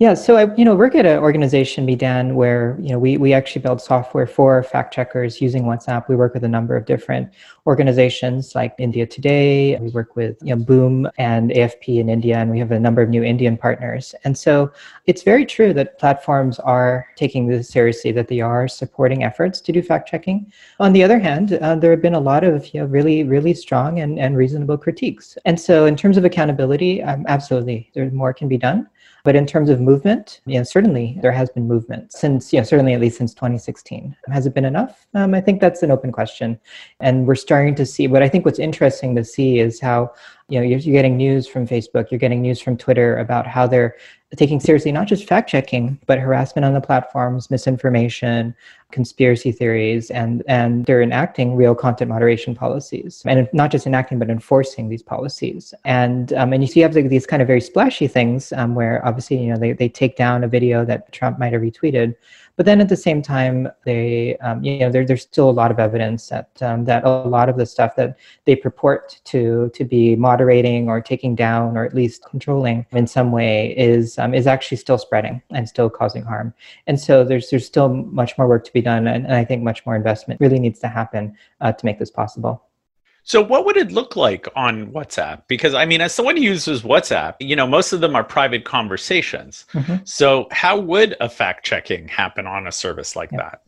Yeah, 0.00 0.14
so 0.14 0.36
I, 0.36 0.54
you 0.54 0.64
know, 0.64 0.76
work 0.76 0.94
at 0.94 1.06
an 1.06 1.18
organization, 1.18 1.84
Meedan, 1.84 2.34
where 2.34 2.78
you 2.80 2.90
know 2.90 3.00
we 3.00 3.16
we 3.16 3.32
actually 3.32 3.62
build 3.62 3.80
software 3.80 4.28
for 4.28 4.62
fact 4.62 4.94
checkers 4.94 5.40
using 5.40 5.64
WhatsApp. 5.64 6.08
We 6.08 6.14
work 6.14 6.34
with 6.34 6.44
a 6.44 6.48
number 6.48 6.76
of 6.76 6.86
different 6.86 7.34
organizations 7.66 8.54
like 8.54 8.76
India 8.78 9.06
Today. 9.06 9.76
We 9.80 9.88
work 9.88 10.14
with 10.14 10.38
you 10.40 10.54
know, 10.54 10.64
Boom 10.64 11.08
and 11.18 11.50
AFP 11.50 11.98
in 11.98 12.08
India, 12.08 12.38
and 12.38 12.48
we 12.48 12.60
have 12.60 12.70
a 12.70 12.78
number 12.78 13.02
of 13.02 13.08
new 13.08 13.24
Indian 13.24 13.56
partners. 13.56 14.14
And 14.22 14.38
so 14.38 14.70
it's 15.06 15.24
very 15.24 15.44
true 15.44 15.74
that 15.74 15.98
platforms 15.98 16.60
are 16.60 17.08
taking 17.16 17.48
this 17.48 17.68
seriously, 17.68 18.12
that 18.12 18.28
they 18.28 18.40
are 18.40 18.68
supporting 18.68 19.24
efforts 19.24 19.60
to 19.62 19.72
do 19.72 19.82
fact 19.82 20.08
checking. 20.08 20.52
On 20.78 20.92
the 20.92 21.02
other 21.02 21.18
hand, 21.18 21.54
uh, 21.54 21.74
there 21.74 21.90
have 21.90 22.02
been 22.02 22.14
a 22.14 22.20
lot 22.20 22.44
of 22.44 22.72
you 22.72 22.78
know 22.78 22.86
really 22.86 23.24
really 23.24 23.52
strong 23.52 23.98
and, 23.98 24.16
and 24.16 24.36
reasonable 24.36 24.78
critiques. 24.78 25.36
And 25.44 25.60
so 25.60 25.86
in 25.86 25.96
terms 25.96 26.16
of 26.16 26.24
accountability, 26.24 27.02
um, 27.02 27.24
absolutely, 27.26 27.90
there 27.94 28.08
more 28.12 28.32
can 28.32 28.46
be 28.46 28.58
done. 28.58 28.88
But 29.24 29.36
in 29.36 29.46
terms 29.46 29.68
of 29.68 29.80
movement, 29.80 30.40
know, 30.58 30.62
certainly 30.62 31.18
there 31.20 31.32
has 31.32 31.50
been 31.50 31.68
movement 31.68 32.12
since, 32.12 32.52
know, 32.60 32.64
certainly 32.64 32.94
at 32.94 33.00
least 33.00 33.18
since 33.18 33.34
2016. 33.34 34.16
Has 34.32 34.46
it 34.46 34.54
been 34.54 34.64
enough? 34.64 35.06
Um, 35.14 35.34
I 35.34 35.40
think 35.40 35.60
that's 35.60 35.82
an 35.82 35.90
open 35.90 36.12
question. 36.12 36.58
And 37.00 37.26
we're 37.26 37.34
starting 37.34 37.74
to 37.74 37.84
see, 37.84 38.06
what 38.06 38.22
I 38.22 38.28
think 38.28 38.44
what's 38.44 38.58
interesting 38.58 39.14
to 39.16 39.24
see 39.24 39.58
is 39.58 39.80
how 39.80 40.12
you 40.48 40.58
know 40.58 40.64
you're, 40.64 40.78
you're, 40.78 40.92
getting 40.92 41.16
news 41.16 41.46
from 41.46 41.66
facebook 41.66 42.10
you're 42.10 42.18
getting 42.18 42.42
news 42.42 42.60
from 42.60 42.76
twitter 42.76 43.18
about 43.18 43.46
how 43.46 43.66
they're 43.66 43.96
taking 44.36 44.60
seriously 44.60 44.92
not 44.92 45.06
just 45.06 45.26
fact 45.26 45.48
checking 45.48 45.98
but 46.06 46.18
harassment 46.18 46.64
on 46.64 46.74
the 46.74 46.80
platforms 46.80 47.50
misinformation 47.50 48.54
conspiracy 48.90 49.52
theories 49.52 50.10
and 50.10 50.42
and 50.48 50.86
they're 50.86 51.02
enacting 51.02 51.54
real 51.54 51.74
content 51.74 52.08
moderation 52.08 52.54
policies. 52.54 53.22
And 53.26 53.46
not 53.52 53.70
just 53.70 53.86
enacting 53.86 54.18
but 54.18 54.30
enforcing 54.30 54.88
these 54.88 55.02
policies. 55.02 55.74
And 55.84 56.32
um, 56.32 56.52
and 56.52 56.62
you 56.62 56.68
see 56.68 56.80
you 56.80 56.84
have 56.84 56.94
these 56.94 57.26
kind 57.26 57.42
of 57.42 57.48
very 57.48 57.60
splashy 57.60 58.06
things 58.06 58.52
um, 58.52 58.74
where 58.74 59.06
obviously 59.06 59.42
you 59.42 59.52
know 59.52 59.58
they, 59.58 59.72
they 59.72 59.88
take 59.88 60.16
down 60.16 60.42
a 60.42 60.48
video 60.48 60.84
that 60.86 61.12
trump 61.12 61.38
might 61.38 61.52
have 61.52 61.62
retweeted 61.62 62.14
but 62.58 62.66
then 62.66 62.80
at 62.80 62.88
the 62.88 62.96
same 62.96 63.22
time, 63.22 63.68
they, 63.84 64.36
um, 64.38 64.64
you 64.64 64.80
know, 64.80 64.90
there, 64.90 65.06
there's 65.06 65.22
still 65.22 65.48
a 65.48 65.52
lot 65.52 65.70
of 65.70 65.78
evidence 65.78 66.28
that 66.28 66.50
um, 66.60 66.84
that 66.86 67.04
a 67.04 67.08
lot 67.08 67.48
of 67.48 67.56
the 67.56 67.64
stuff 67.64 67.94
that 67.94 68.18
they 68.46 68.56
purport 68.56 69.20
to 69.26 69.70
to 69.74 69.84
be 69.84 70.16
moderating 70.16 70.88
or 70.88 71.00
taking 71.00 71.36
down 71.36 71.76
or 71.76 71.84
at 71.84 71.94
least 71.94 72.24
controlling 72.28 72.84
in 72.90 73.06
some 73.06 73.30
way 73.30 73.76
is 73.78 74.18
um, 74.18 74.34
is 74.34 74.48
actually 74.48 74.76
still 74.76 74.98
spreading 74.98 75.40
and 75.50 75.68
still 75.68 75.88
causing 75.88 76.24
harm. 76.24 76.52
And 76.88 76.98
so 76.98 77.22
there's 77.22 77.48
there's 77.48 77.64
still 77.64 77.90
much 77.90 78.36
more 78.36 78.48
work 78.48 78.64
to 78.64 78.72
be 78.72 78.82
done, 78.82 79.06
and, 79.06 79.24
and 79.24 79.34
I 79.34 79.44
think 79.44 79.62
much 79.62 79.86
more 79.86 79.94
investment 79.94 80.40
really 80.40 80.58
needs 80.58 80.80
to 80.80 80.88
happen 80.88 81.36
uh, 81.60 81.70
to 81.70 81.86
make 81.86 82.00
this 82.00 82.10
possible. 82.10 82.67
So, 83.28 83.42
what 83.42 83.66
would 83.66 83.76
it 83.76 83.92
look 83.92 84.16
like 84.16 84.48
on 84.56 84.90
WhatsApp? 84.90 85.42
Because, 85.48 85.74
I 85.74 85.84
mean, 85.84 86.00
as 86.00 86.14
someone 86.14 86.38
who 86.38 86.42
uses 86.42 86.80
WhatsApp, 86.80 87.34
you 87.40 87.54
know, 87.54 87.66
most 87.66 87.92
of 87.92 88.00
them 88.00 88.16
are 88.16 88.24
private 88.24 88.64
conversations. 88.64 89.66
Mm-hmm. 89.74 89.96
So, 90.04 90.48
how 90.50 90.80
would 90.80 91.14
a 91.20 91.28
fact 91.28 91.66
checking 91.66 92.08
happen 92.08 92.46
on 92.46 92.66
a 92.66 92.72
service 92.72 93.16
like 93.16 93.30
yeah. 93.30 93.38
that? 93.38 93.62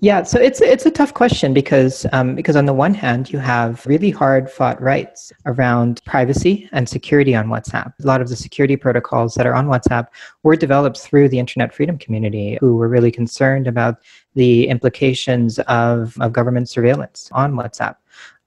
Yeah, 0.00 0.22
so 0.22 0.40
it's 0.40 0.60
it's 0.60 0.86
a 0.86 0.90
tough 0.90 1.12
question 1.12 1.52
because 1.52 2.06
um, 2.12 2.34
because 2.34 2.56
on 2.56 2.66
the 2.66 2.72
one 2.72 2.94
hand 2.94 3.30
you 3.30 3.38
have 3.38 3.86
really 3.86 4.10
hard 4.10 4.50
fought 4.50 4.80
rights 4.82 5.32
around 5.46 6.02
privacy 6.04 6.68
and 6.72 6.88
security 6.88 7.34
on 7.34 7.48
WhatsApp. 7.48 7.92
A 8.02 8.06
lot 8.06 8.20
of 8.20 8.28
the 8.28 8.36
security 8.36 8.76
protocols 8.76 9.34
that 9.34 9.46
are 9.46 9.54
on 9.54 9.68
WhatsApp 9.68 10.08
were 10.42 10.56
developed 10.56 10.98
through 10.98 11.28
the 11.28 11.38
Internet 11.38 11.74
Freedom 11.74 11.96
Community, 11.96 12.58
who 12.60 12.76
were 12.76 12.88
really 12.88 13.12
concerned 13.12 13.66
about 13.66 13.98
the 14.34 14.68
implications 14.68 15.58
of, 15.60 16.16
of 16.20 16.32
government 16.32 16.68
surveillance 16.68 17.30
on 17.32 17.52
WhatsApp. 17.52 17.96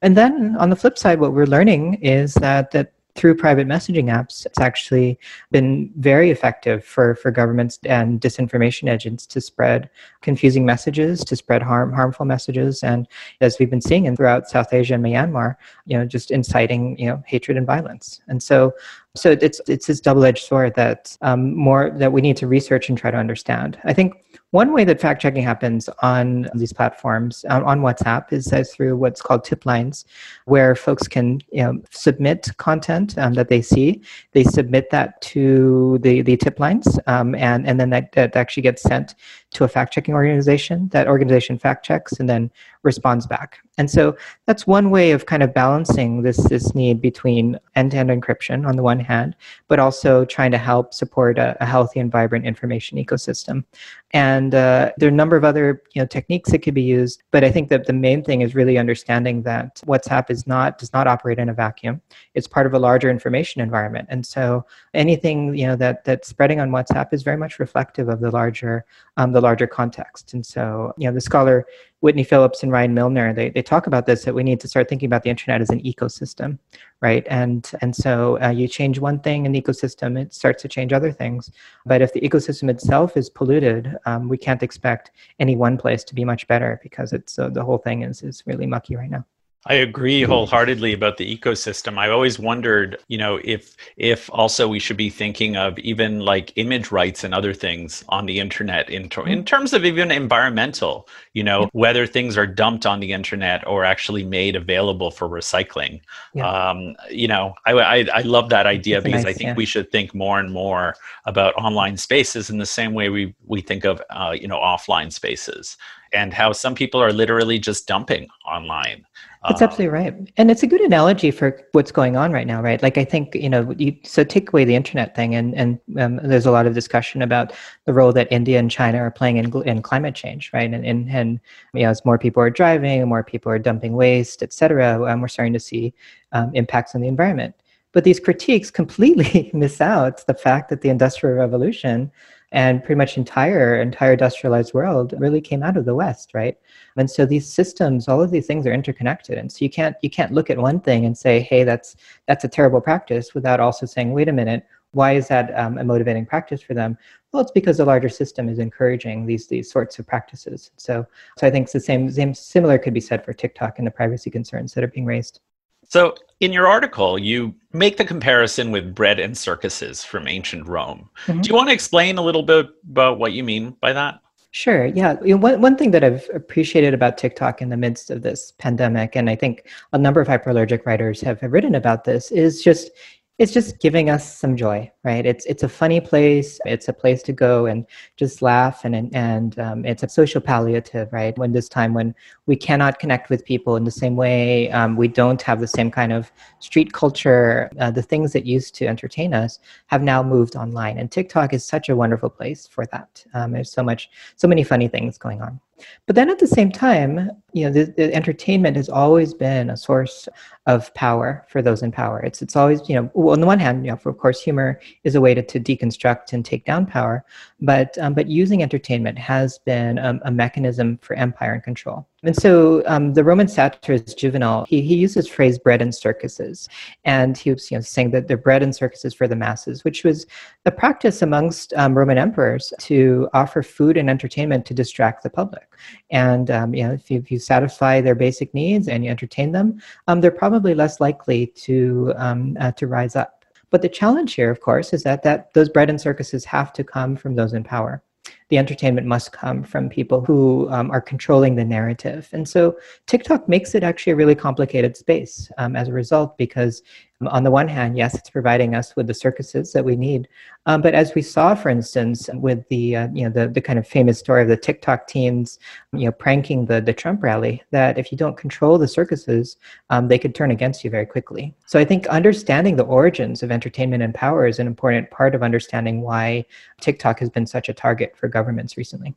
And 0.02 0.16
then 0.16 0.56
on 0.60 0.70
the 0.70 0.76
flip 0.76 0.98
side, 0.98 1.20
what 1.20 1.34
we're 1.34 1.46
learning 1.46 1.96
is 1.96 2.34
that 2.36 2.72
that 2.72 2.92
through 3.16 3.34
private 3.34 3.66
messaging 3.66 4.06
apps, 4.06 4.46
it's 4.46 4.60
actually 4.60 5.18
been 5.50 5.90
very 5.96 6.32
effective 6.32 6.84
for, 6.84 7.16
for 7.16 7.32
governments 7.32 7.80
and 7.86 8.20
disinformation 8.20 8.92
agents 8.92 9.26
to 9.26 9.40
spread 9.40 9.90
confusing 10.22 10.66
messages, 10.66 11.24
to 11.24 11.36
spread 11.36 11.62
harm, 11.62 11.94
harmful 11.94 12.26
messages, 12.26 12.84
and 12.84 13.08
as 13.40 13.58
we've 13.58 13.70
been 13.70 13.82
seeing 13.82 14.06
in 14.06 14.18
throughout 14.18 14.50
South 14.50 14.74
Asia 14.74 14.96
and 14.96 15.04
Myanmar, 15.04 15.56
you 15.86 15.98
know, 15.98 16.06
just 16.06 16.30
inciting 16.30 16.98
you 17.00 17.08
know 17.08 17.24
hatred 17.26 17.58
and 17.58 17.66
violence. 17.66 18.22
And 18.28 18.44
so 18.44 18.74
So 19.16 19.38
it's 19.42 19.62
it's 19.68 19.88
this 19.88 20.02
double-edged 20.02 20.46
sword 20.46 20.76
that 20.76 21.18
um, 21.22 21.56
more 21.56 21.92
that 21.98 22.12
we 22.12 22.22
need 22.22 22.38
to 22.38 22.48
research 22.48 22.90
and 22.90 22.98
try 22.98 23.12
to 23.12 23.18
understand. 23.18 23.80
I 23.86 23.94
think 23.94 24.14
one 24.52 24.72
way 24.72 24.86
that 24.86 25.02
fact 25.02 25.22
checking 25.22 25.44
happens 25.44 25.90
on 26.02 26.48
these 26.56 26.72
platforms 26.72 27.44
on, 27.50 27.64
on 27.64 27.82
WhatsApp 27.82 28.32
is 28.32 28.50
through 28.74 28.96
what's 28.96 29.22
called 29.22 29.44
tip 29.44 29.66
lines, 29.66 30.06
where 30.46 30.76
folks 30.76 31.08
can 31.10 31.42
you 31.52 31.64
know, 31.64 31.82
submit 31.92 32.50
content 32.58 33.18
um, 33.18 33.34
that 33.34 33.50
they 33.50 33.62
see. 33.62 34.02
They 34.32 34.46
submit 34.46 34.92
that 34.92 35.20
to 35.34 36.00
the, 36.02 36.22
the 36.22 36.38
tip 36.38 36.60
lines, 36.60 36.98
um, 37.08 37.36
and, 37.36 37.68
and 37.68 37.80
then 37.80 37.90
that, 37.90 38.14
that 38.14 38.36
actually 38.38 38.64
gets 38.64 38.82
sent 38.82 39.16
to 39.56 39.64
a 39.64 39.68
fact 39.68 39.94
checking 39.94 40.14
organization. 40.14 40.90
That 40.90 41.08
organization 41.08 41.58
fact 41.58 41.86
checks 41.86 42.14
and 42.20 42.30
then 42.30 42.52
responds 42.84 43.28
back. 43.28 43.60
And 43.78 43.92
so 43.92 44.16
that's 44.46 44.66
one 44.66 44.90
way 44.92 45.12
of 45.12 45.26
kind 45.26 45.44
of 45.44 45.54
balancing 45.54 46.22
this, 46.22 46.38
this 46.48 46.74
need 46.76 47.02
between 47.02 47.60
end 47.76 47.92
to 47.92 47.98
end 47.98 48.10
encryption 48.10 48.66
on 48.66 48.78
the 48.78 48.84
one 48.84 49.00
hand, 49.00 49.36
but 49.68 49.80
also 49.80 50.24
trying 50.24 50.52
to 50.52 50.58
help 50.58 50.94
support 50.94 51.38
a, 51.38 51.58
a 51.60 51.66
healthy 51.66 52.00
and 52.00 52.12
vibrant 52.12 52.46
information 52.46 52.98
ecosystem. 52.98 53.66
And 54.12 54.56
uh, 54.56 54.92
there 54.98 55.10
are 55.10 55.12
a 55.12 55.16
number 55.16 55.36
of 55.36 55.44
other 55.44 55.84
you 55.94 56.02
know, 56.02 56.06
techniques 56.06 56.52
that 56.52 56.60
could 56.60 56.74
be 56.74 56.82
used, 56.82 57.24
but 57.32 57.44
I 57.44 57.52
think 57.52 57.68
that 57.70 57.86
the 57.86 57.92
main 57.92 58.24
thing 58.24 58.42
is 58.42 58.56
really 58.56 58.78
understanding 58.78 59.42
that 59.42 59.82
WhatsApp 59.86 60.30
is 60.30 60.48
not 60.48 60.78
does 60.78 60.94
not 60.94 61.06
operate 61.06 61.38
in 61.38 61.50
a 61.50 61.54
vacuum. 61.54 62.02
It's 62.34 62.48
part 62.48 62.66
of 62.66 62.74
a 62.74 62.80
larger 62.80 63.10
information 63.10 63.62
environment, 63.62 64.08
and 64.10 64.26
so 64.26 64.66
anything 64.94 65.54
you 65.58 65.68
know 65.68 65.76
that 65.76 66.06
that's 66.06 66.30
spreading 66.30 66.62
on 66.62 66.70
WhatsApp 66.70 67.12
is 67.12 67.24
very 67.24 67.36
much 67.36 67.60
reflective 67.60 68.08
of 68.08 68.22
the 68.22 68.32
larger 68.32 68.86
um, 69.18 69.34
the 69.34 69.42
larger 69.48 69.68
context. 69.80 70.34
And 70.34 70.44
so 70.54 70.94
you 70.98 71.06
know 71.08 71.14
the 71.14 71.22
scholar 71.32 71.58
Whitney 72.06 72.24
Phillips 72.24 72.62
and 72.62 72.72
Ryan 72.72 72.94
Milner, 72.94 73.34
they, 73.34 73.50
they 73.50 73.64
talk 73.64 73.88
about 73.88 74.06
this, 74.06 74.26
that 74.26 74.36
we 74.36 74.44
need 74.44 74.60
to 74.60 74.68
start 74.68 74.88
thinking 74.88 75.08
about 75.08 75.24
the 75.24 75.32
internet 75.32 75.60
as 75.60 75.72
an 75.72 75.82
ecosystem, 75.82 76.60
right? 77.02 77.26
And, 77.32 77.68
and 77.82 77.96
so 77.96 78.40
uh, 78.44 78.50
you 78.50 78.68
change 78.68 79.00
one 79.00 79.20
thing 79.20 79.48
in 79.48 79.54
the 79.54 79.60
ecosystem, 79.60 80.16
it 80.16 80.32
starts 80.32 80.62
to 80.62 80.68
change 80.68 80.94
other 80.94 81.12
things. 81.12 81.50
But 81.84 82.04
if 82.04 82.14
the 82.14 82.22
ecosystem 82.22 82.70
itself 82.70 83.18
is 83.18 83.28
polluted, 83.28 83.98
um, 84.06 84.30
we 84.30 84.38
can't 84.38 84.62
expect 84.62 85.12
any 85.40 85.56
one 85.56 85.78
place 85.78 86.04
to 86.04 86.14
be 86.14 86.24
much 86.24 86.48
better 86.48 86.80
because 86.84 87.12
it's 87.12 87.40
uh, 87.40 87.50
the 87.50 87.64
whole 87.64 87.80
thing 87.80 88.04
is, 88.04 88.22
is 88.22 88.44
really 88.46 88.68
mucky 88.68 88.96
right 88.96 89.10
now. 89.10 89.26
I 89.68 89.74
agree 89.76 90.22
wholeheartedly 90.22 90.94
about 90.94 91.18
the 91.18 91.38
ecosystem. 91.38 91.98
I've 91.98 92.12
always 92.12 92.38
wondered, 92.38 93.00
you 93.08 93.18
know, 93.18 93.40
if 93.44 93.76
if 93.98 94.30
also 94.32 94.68
we 94.68 94.78
should 94.78 94.98
be 94.98 95.10
thinking 95.10 95.56
of 95.56 95.80
even 95.80 96.20
like 96.20 96.54
image 96.56 96.92
rights 96.92 97.24
and 97.24 97.34
other 97.34 97.52
things 97.52 98.04
on 98.10 98.28
the 98.28 98.40
internet 98.40 98.92
in, 98.92 99.10
ter- 99.10 99.26
in 99.26 99.44
terms 99.44 99.74
of 99.74 99.84
even 99.84 100.12
environmental, 100.12 101.10
you 101.34 101.44
know, 101.44 101.68
whether 101.74 102.06
things 102.06 102.38
are 102.38 102.46
dumped 102.46 102.86
on 102.86 103.00
the 103.00 103.12
internet 103.12 103.66
or 103.66 103.84
actually 103.84 104.24
made 104.24 104.56
available 104.56 105.10
for 105.10 105.28
recycling. 105.28 106.00
Yeah. 106.36 106.48
Um, 106.48 106.96
you 107.10 107.28
know, 107.28 107.56
I, 107.66 107.74
I, 107.74 108.06
I 108.14 108.22
love 108.22 108.50
that 108.50 108.68
idea 108.68 109.02
because 109.02 109.24
nice, 109.24 109.34
I 109.34 109.38
think 109.38 109.48
yeah. 109.48 109.56
we 109.56 109.66
should 109.66 109.92
think 109.92 110.14
more 110.14 110.40
and 110.40 110.52
more 110.52 110.96
about 111.26 111.56
online 111.56 111.98
spaces 111.98 112.52
in 112.52 112.60
the 112.60 112.68
same 112.68 112.94
way 112.94 113.10
we 113.10 113.34
we 113.48 113.62
think 113.62 113.84
of 113.84 114.00
uh, 114.12 114.36
you 114.40 114.48
know 114.48 114.60
offline 114.60 115.12
spaces 115.12 115.76
and 116.16 116.34
how 116.34 116.52
some 116.52 116.74
people 116.74 117.02
are 117.02 117.14
literally 117.14 117.60
just 117.60 117.88
dumping 117.88 118.28
online 118.48 119.06
that's 119.48 119.62
uh, 119.62 119.66
absolutely 119.66 119.90
right. 119.90 120.14
And 120.38 120.50
it's 120.50 120.64
a 120.64 120.68
good 120.68 120.82
analogy 120.82 121.30
for 121.30 121.62
what's 121.74 121.92
going 121.92 122.16
on 122.16 122.32
right 122.32 122.48
now, 122.48 122.62
right? 122.62 122.82
Like, 122.82 122.98
I 122.98 123.04
think, 123.04 123.36
you 123.36 123.50
know, 123.50 123.74
you, 123.78 123.96
so 124.04 124.24
take 124.24 124.50
away 124.50 124.66
the 124.66 124.76
internet 124.76 125.16
thing, 125.16 125.36
and, 125.36 125.54
and 125.56 125.80
um, 126.00 126.20
there's 126.24 126.46
a 126.46 126.52
lot 126.52 126.66
of 126.66 126.74
discussion 126.74 127.22
about 127.22 127.54
the 127.86 127.94
role 127.94 128.12
that 128.14 128.28
India 128.32 128.58
and 128.58 128.72
China 128.72 128.98
are 129.00 129.12
playing 129.12 129.38
in, 129.38 129.54
in 129.64 129.82
climate 129.82 130.16
change, 130.16 130.52
right? 130.54 130.72
And, 130.72 130.86
and, 130.86 131.10
and, 131.10 131.40
you 131.74 131.84
know, 131.84 131.90
as 131.90 132.04
more 132.06 132.18
people 132.18 132.42
are 132.42 132.50
driving, 132.50 133.08
more 133.08 133.24
people 133.24 133.52
are 133.52 133.60
dumping 133.60 133.94
waste, 133.94 134.42
et 134.42 134.52
cetera, 134.52 135.04
um, 135.12 135.22
we're 135.22 135.28
starting 135.28 135.54
to 135.54 135.60
see 135.60 135.94
um, 136.32 136.52
impacts 136.56 136.96
on 136.96 137.02
the 137.02 137.08
environment. 137.08 137.56
But 137.92 138.04
these 138.04 138.20
critiques 138.20 138.72
completely 138.72 139.52
miss 139.54 139.80
out 139.80 140.26
the 140.26 140.34
fact 140.34 140.70
that 140.70 140.82
the 140.82 140.90
Industrial 140.90 141.38
Revolution 141.38 142.12
and 142.56 142.82
pretty 142.84 142.98
much 142.98 143.18
entire 143.18 143.76
entire 143.82 144.14
industrialized 144.14 144.74
world 144.74 145.14
really 145.18 145.42
came 145.42 145.62
out 145.62 145.76
of 145.76 145.84
the 145.86 145.94
west 145.94 146.32
right? 146.34 146.58
And 146.96 147.12
so 147.12 147.26
these 147.26 147.48
systems 147.48 148.08
all 148.08 148.22
of 148.22 148.32
these 148.32 148.48
things 148.48 148.66
are 148.66 148.74
interconnected. 148.74 149.38
And 149.38 149.52
so 149.52 149.64
you 149.64 149.70
can't 149.70 149.96
you 150.02 150.10
can't 150.10 150.32
look 150.32 150.50
at 150.50 150.58
one 150.58 150.80
thing 150.80 151.06
and 151.06 151.18
say 151.18 151.42
hey 151.42 151.64
that's 151.64 151.96
that's 152.28 152.46
a 152.46 152.48
terrible 152.48 152.82
practice 152.82 153.36
without 153.36 153.60
also 153.60 153.86
saying 153.86 154.14
wait 154.14 154.30
a 154.30 154.34
minute 154.34 154.66
why 154.92 155.12
is 155.12 155.28
that 155.28 155.54
um, 155.60 155.78
a 155.78 155.84
motivating 155.84 156.26
practice 156.26 156.62
for 156.62 156.74
them? 156.74 156.98
Well 157.34 157.42
it's 157.42 157.52
because 157.52 157.78
the 157.78 157.86
larger 157.86 158.08
system 158.08 158.48
is 158.48 158.60
encouraging 158.60 159.26
these 159.26 159.48
these 159.48 159.70
sorts 159.70 160.00
of 160.00 160.08
practices. 160.08 160.72
So 160.78 161.06
so 161.38 161.48
i 161.48 161.52
think 161.52 161.70
the 161.70 161.82
same 161.82 162.10
same 162.10 162.34
similar 162.34 162.78
could 162.78 162.94
be 162.94 163.02
said 163.02 163.26
for 163.26 163.34
tiktok 163.34 163.80
and 163.80 163.88
the 163.88 163.92
privacy 163.92 164.32
concerns 164.32 164.74
that 164.74 164.84
are 164.84 164.96
being 164.96 165.06
raised 165.06 165.42
so, 165.88 166.16
in 166.42 166.52
your 166.52 166.68
article, 166.68 167.18
you 167.18 167.56
make 167.72 167.98
the 167.98 168.06
comparison 168.06 168.72
with 168.72 168.94
bread 168.94 169.20
and 169.20 169.38
circuses 169.38 170.04
from 170.04 170.28
ancient 170.28 170.68
Rome. 170.68 171.10
Mm-hmm. 171.26 171.42
Do 171.42 171.50
you 171.50 171.56
want 171.56 171.70
to 171.70 171.74
explain 171.74 172.18
a 172.18 172.22
little 172.22 172.44
bit 172.44 172.68
about 172.90 173.20
what 173.20 173.34
you 173.34 173.44
mean 173.44 173.72
by 173.80 173.94
that? 173.94 174.20
Sure. 174.52 174.86
Yeah. 174.86 175.18
You 175.22 175.36
know, 175.36 175.38
one, 175.38 175.60
one 175.60 175.76
thing 175.76 175.92
that 175.92 176.04
I've 176.04 176.30
appreciated 176.34 176.94
about 176.94 177.18
TikTok 177.18 177.62
in 177.62 177.70
the 177.70 177.78
midst 177.78 178.10
of 178.10 178.22
this 178.22 178.54
pandemic, 178.58 179.16
and 179.16 179.30
I 179.30 179.36
think 179.36 179.68
a 179.92 179.98
number 179.98 180.22
of 180.22 180.30
hyperallergic 180.30 180.86
writers 180.86 181.20
have, 181.22 181.42
have 181.42 181.52
written 181.52 181.76
about 181.76 182.06
this, 182.06 182.32
is 182.32 182.64
just 182.64 182.92
it's 183.38 183.52
just 183.52 183.80
giving 183.80 184.10
us 184.10 184.38
some 184.38 184.56
joy 184.56 184.90
right? 185.04 185.26
It's 185.26 185.46
it's 185.46 185.64
a 185.64 185.70
funny 185.70 186.00
place. 186.00 186.60
It's 186.66 186.88
a 186.88 186.94
place 186.94 187.22
to 187.24 187.34
go 187.34 187.66
and 187.66 187.86
just 188.16 188.42
laugh 188.42 188.86
and 188.86 189.14
and 189.16 189.60
um, 189.60 189.86
it's 189.86 190.04
a 190.04 190.10
social 190.10 190.42
palliative 190.42 191.12
right? 191.12 191.38
When 191.38 191.52
this 191.52 191.68
time 191.68 191.94
when 191.94 192.16
we 192.46 192.56
cannot 192.56 193.00
connect 193.00 193.30
with 193.30 193.44
people 193.46 193.76
in 193.76 193.84
the 193.84 193.92
same 193.92 194.16
way 194.16 194.72
um, 194.72 194.96
we 194.96 195.08
don't 195.08 195.42
have 195.42 195.60
the 195.60 195.68
same 195.68 195.92
kind 195.92 196.14
of 196.14 196.32
street 196.60 196.94
culture 196.94 197.70
uh, 197.80 197.92
the 197.92 198.02
things 198.02 198.32
that 198.34 198.46
used 198.46 198.74
to 198.76 198.88
entertain 198.88 199.34
us 199.34 199.60
have 199.88 200.02
now 200.02 200.24
moved 200.24 200.56
online. 200.56 200.98
And 200.98 201.12
tiktok 201.12 201.54
is 201.54 201.66
such 201.66 201.90
a 201.90 201.96
wonderful 201.96 202.30
place 202.30 202.68
for 202.68 202.86
that. 202.88 203.24
Um, 203.34 203.52
there's 203.52 203.72
so 203.72 203.84
much 203.84 204.10
so 204.38 204.48
many 204.48 204.64
funny 204.64 204.88
things 204.88 205.18
going 205.18 205.42
on 205.42 205.60
but 206.06 206.16
then 206.16 206.30
at 206.30 206.40
the 206.40 206.48
same 206.48 206.72
time, 206.72 207.32
you 207.54 207.66
know, 207.66 207.72
the, 207.72 207.86
the, 207.98 208.14
entertainment 208.14 208.78
has 208.78 208.90
always 208.90 209.34
been 209.34 209.70
a 209.70 209.78
source 209.78 210.28
of 210.66 210.94
power 210.94 211.46
for 211.50 211.62
those 211.62 211.84
in 211.84 211.92
power. 211.92 212.20
It's 212.22 212.42
it's 212.42 212.56
always, 212.56 212.88
you 212.88 212.96
know, 212.96 213.10
well, 213.14 213.34
on 213.34 213.42
the 213.42 213.48
one 213.48 213.60
hand, 213.60 213.86
you 213.86 213.92
know, 213.92 213.98
for, 213.98 214.10
of 214.10 214.18
course, 214.18 214.42
humor 214.42 214.80
is 215.04 215.16
a 215.16 215.22
way 215.22 215.34
to, 215.34 215.42
to 215.42 215.60
deconstruct 215.60 216.34
and 216.34 216.44
take 216.46 216.66
down 216.66 216.86
power, 216.86 217.26
but 217.62 217.98
um, 218.00 218.14
but 218.14 218.28
using 218.28 218.62
entertainment 218.62 219.18
has 219.18 219.60
been 219.60 219.98
a, 219.98 220.20
a 220.24 220.32
mechanism 220.32 220.98
for 221.02 221.16
empire 221.16 221.54
and 221.54 221.64
control. 221.64 222.08
And 222.26 222.36
so 222.36 222.82
um, 222.88 223.14
the 223.14 223.24
Roman 223.24 223.48
satirist 223.48 224.18
Juvenal, 224.18 224.66
he, 224.68 224.82
he 224.82 224.96
used 224.96 225.16
this 225.16 225.28
phrase 225.28 225.60
bread 225.60 225.82
and 225.82 225.94
circuses. 225.94 226.68
And 227.04 227.38
he 227.38 227.52
was 227.52 227.70
you 227.70 227.78
know, 227.78 227.82
saying 227.82 228.12
that 228.12 228.28
the 228.28 228.36
bread 228.36 228.64
and 228.64 228.76
circuses 228.76 229.14
for 229.14 229.28
the 229.28 229.36
masses, 229.36 229.84
which 229.84 230.04
was 230.04 230.26
a 230.66 230.72
practice 230.72 231.22
amongst 231.22 231.74
um, 231.74 231.96
Roman 231.96 232.18
emperors 232.18 232.74
to 232.80 233.30
offer 233.34 233.62
food 233.62 233.96
and 233.96 234.10
entertainment 234.10 234.66
to 234.66 234.74
distract 234.74 235.22
the 235.22 235.30
public. 235.30 235.72
And 236.10 236.50
um, 236.50 236.74
you 236.74 236.84
know, 236.84 236.94
if 236.94 237.12
you, 237.12 237.20
if, 237.20 237.32
you, 237.32 237.40
satisfy 237.46 238.02
their 238.02 238.16
basic 238.16 238.54
needs 238.56 238.88
and 238.88 239.06
you 239.06 239.12
entertain 239.12 239.52
them, 239.52 239.80
um, 240.08 240.20
they're 240.20 240.32
probably 240.32 240.74
less 240.74 241.00
likely 241.00 241.48
to, 241.48 242.12
um, 242.16 242.58
uh, 242.60 242.72
to 242.72 242.88
rise 242.88 243.16
up. 243.16 243.46
But 243.70 243.82
the 243.82 243.90
challenge 243.90 244.34
here, 244.34 244.50
of 244.50 244.62
course, 244.62 244.94
is 244.94 245.04
that, 245.04 245.22
that 245.24 245.54
those 245.54 245.70
bread 245.70 245.90
and 245.90 246.02
circuses 246.02 246.44
have 246.46 246.74
to 246.74 246.84
come 246.84 247.16
from 247.16 247.36
those 247.36 247.54
in 247.54 247.64
power 247.64 248.02
the 248.50 248.58
entertainment 248.58 249.08
must 249.08 249.32
come 249.32 249.64
from 249.64 249.90
people 249.90 250.22
who 250.22 250.70
um, 250.72 250.92
are 250.92 251.02
controlling 251.02 251.56
the 251.56 251.66
narrative. 251.66 252.30
And 252.32 252.48
so 252.48 252.78
TikTok 253.08 253.50
makes 253.50 253.76
it 253.76 253.84
actually 253.84 254.14
a 254.14 254.16
really 254.16 254.36
complicated 254.36 254.96
space 254.96 255.52
um, 255.58 255.76
as 255.76 255.88
a 255.88 255.94
result, 255.94 256.38
because 256.38 256.84
on 257.28 257.44
the 257.44 257.52
one 257.52 257.68
hand, 257.68 257.98
yes, 257.98 258.16
it's 258.16 258.30
providing 258.30 258.76
us 258.76 258.96
with 258.96 259.08
the 259.08 259.14
circuses 259.14 259.74
that 259.74 259.84
we 259.84 259.96
need. 259.96 260.28
Um, 260.66 260.82
but 260.82 260.94
as 260.94 261.14
we 261.14 261.22
saw, 261.22 261.56
for 261.56 261.70
instance, 261.70 262.30
with 262.34 262.68
the 262.70 262.96
uh, 262.96 263.08
you 263.14 263.24
know 263.24 263.30
the, 263.30 263.48
the 263.48 263.62
kind 263.62 263.78
of 263.78 263.88
famous 263.88 264.20
story 264.20 264.42
of 264.42 264.48
the 264.48 264.58
TikTok 264.58 265.08
teens, 265.08 265.60
you 265.94 266.06
know, 266.06 266.12
pranking 266.12 266.66
the 266.66 266.82
the 266.82 266.94
Trump 266.94 267.22
rally, 267.24 267.64
that 267.72 267.98
if 267.98 268.12
you 268.12 268.18
don't 268.18 268.38
control 268.38 268.78
the 268.78 268.88
circuses, 268.88 269.58
um, 269.90 270.08
they 270.08 270.18
could 270.18 270.34
turn 270.34 270.52
against 270.52 270.84
you 270.84 270.90
very 270.90 271.06
quickly. 271.06 271.54
So 271.66 271.80
I 271.80 271.86
think 271.86 272.08
understanding 272.08 272.76
the 272.76 272.84
origins 272.84 273.44
of 273.44 273.52
entertainment 273.52 274.04
and 274.04 274.14
power 274.14 274.48
is 274.48 274.60
an 274.60 274.68
important 274.68 275.12
part 275.12 275.36
of 275.36 275.44
understanding 275.44 276.02
why 276.02 276.46
TikTok 276.82 277.20
has 277.20 277.30
been 277.30 277.46
such 277.46 277.70
a 277.70 277.74
target 277.74 278.16
for 278.18 278.28
governments 278.28 278.78
recently. 278.78 279.16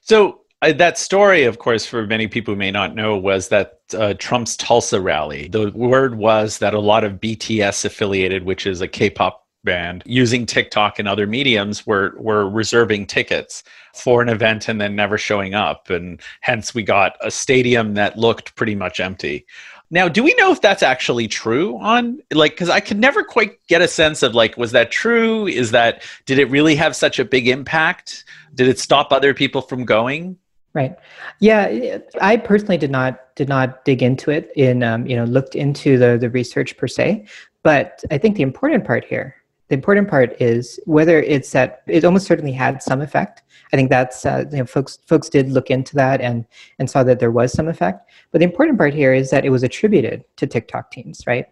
So 0.00 0.42
that 0.72 0.98
story, 0.98 1.44
of 1.44 1.58
course, 1.58 1.86
for 1.86 2.06
many 2.06 2.28
people 2.28 2.54
who 2.54 2.58
may 2.58 2.70
not 2.70 2.94
know, 2.94 3.16
was 3.16 3.48
that 3.48 3.80
uh, 3.96 4.14
Trump's 4.18 4.56
Tulsa 4.56 5.00
rally. 5.00 5.48
The 5.48 5.70
word 5.72 6.16
was 6.16 6.58
that 6.58 6.74
a 6.74 6.80
lot 6.80 7.04
of 7.04 7.14
BTS 7.14 7.84
affiliated, 7.84 8.44
which 8.44 8.66
is 8.66 8.80
a 8.80 8.88
K-pop 8.88 9.44
band, 9.64 10.02
using 10.06 10.46
TikTok 10.46 10.98
and 10.98 11.08
other 11.08 11.26
mediums, 11.26 11.86
were 11.86 12.14
were 12.18 12.48
reserving 12.48 13.06
tickets 13.06 13.64
for 13.94 14.22
an 14.22 14.28
event 14.28 14.68
and 14.68 14.80
then 14.80 14.94
never 14.94 15.18
showing 15.18 15.54
up, 15.54 15.90
and 15.90 16.20
hence 16.40 16.74
we 16.74 16.82
got 16.82 17.16
a 17.20 17.30
stadium 17.30 17.94
that 17.94 18.18
looked 18.18 18.54
pretty 18.54 18.74
much 18.74 19.00
empty. 19.00 19.46
Now, 19.90 20.08
do 20.08 20.22
we 20.22 20.34
know 20.38 20.50
if 20.50 20.60
that's 20.60 20.82
actually 20.82 21.28
true 21.28 21.78
on 21.78 22.20
like 22.32 22.52
because 22.52 22.70
I 22.70 22.80
could 22.80 22.98
never 22.98 23.22
quite 23.22 23.64
get 23.68 23.82
a 23.82 23.88
sense 23.88 24.22
of 24.22 24.34
like 24.34 24.56
was 24.56 24.72
that 24.72 24.90
true? 24.90 25.46
Is 25.46 25.70
that 25.72 26.02
did 26.26 26.38
it 26.38 26.50
really 26.50 26.74
have 26.76 26.96
such 26.96 27.18
a 27.18 27.24
big 27.24 27.48
impact? 27.48 28.24
Did 28.54 28.68
it 28.68 28.78
stop 28.78 29.12
other 29.12 29.34
people 29.34 29.62
from 29.62 29.84
going? 29.84 30.38
Right. 30.74 30.96
Yeah, 31.38 31.98
I 32.20 32.36
personally 32.36 32.76
did 32.76 32.90
not 32.90 33.34
did 33.36 33.48
not 33.48 33.84
dig 33.84 34.02
into 34.02 34.32
it 34.32 34.50
in 34.56 34.82
um, 34.82 35.06
you 35.06 35.14
know 35.14 35.22
looked 35.24 35.54
into 35.54 35.96
the 35.98 36.18
the 36.18 36.30
research 36.30 36.76
per 36.76 36.88
se, 36.88 37.26
But 37.62 38.02
I 38.10 38.18
think 38.18 38.36
the 38.36 38.42
important 38.42 38.84
part 38.84 39.04
here, 39.04 39.36
the 39.68 39.76
important 39.76 40.08
part 40.08 40.34
is 40.40 40.80
whether 40.84 41.22
it's 41.22 41.52
that 41.52 41.82
it 41.86 42.04
almost 42.04 42.26
certainly 42.26 42.52
had 42.52 42.82
some 42.82 43.00
effect. 43.02 43.44
I 43.72 43.76
think 43.76 43.88
that's 43.88 44.26
uh, 44.26 44.46
you 44.50 44.58
know 44.58 44.66
folks 44.66 44.98
folks 45.06 45.28
did 45.28 45.48
look 45.50 45.70
into 45.70 45.94
that 45.94 46.20
and 46.20 46.44
and 46.80 46.90
saw 46.90 47.04
that 47.04 47.20
there 47.20 47.30
was 47.30 47.52
some 47.52 47.68
effect. 47.68 48.10
But 48.32 48.40
the 48.40 48.44
important 48.44 48.76
part 48.76 48.94
here 48.94 49.14
is 49.14 49.30
that 49.30 49.44
it 49.44 49.50
was 49.50 49.62
attributed 49.62 50.24
to 50.38 50.46
TikTok 50.48 50.90
teens, 50.90 51.22
right? 51.24 51.46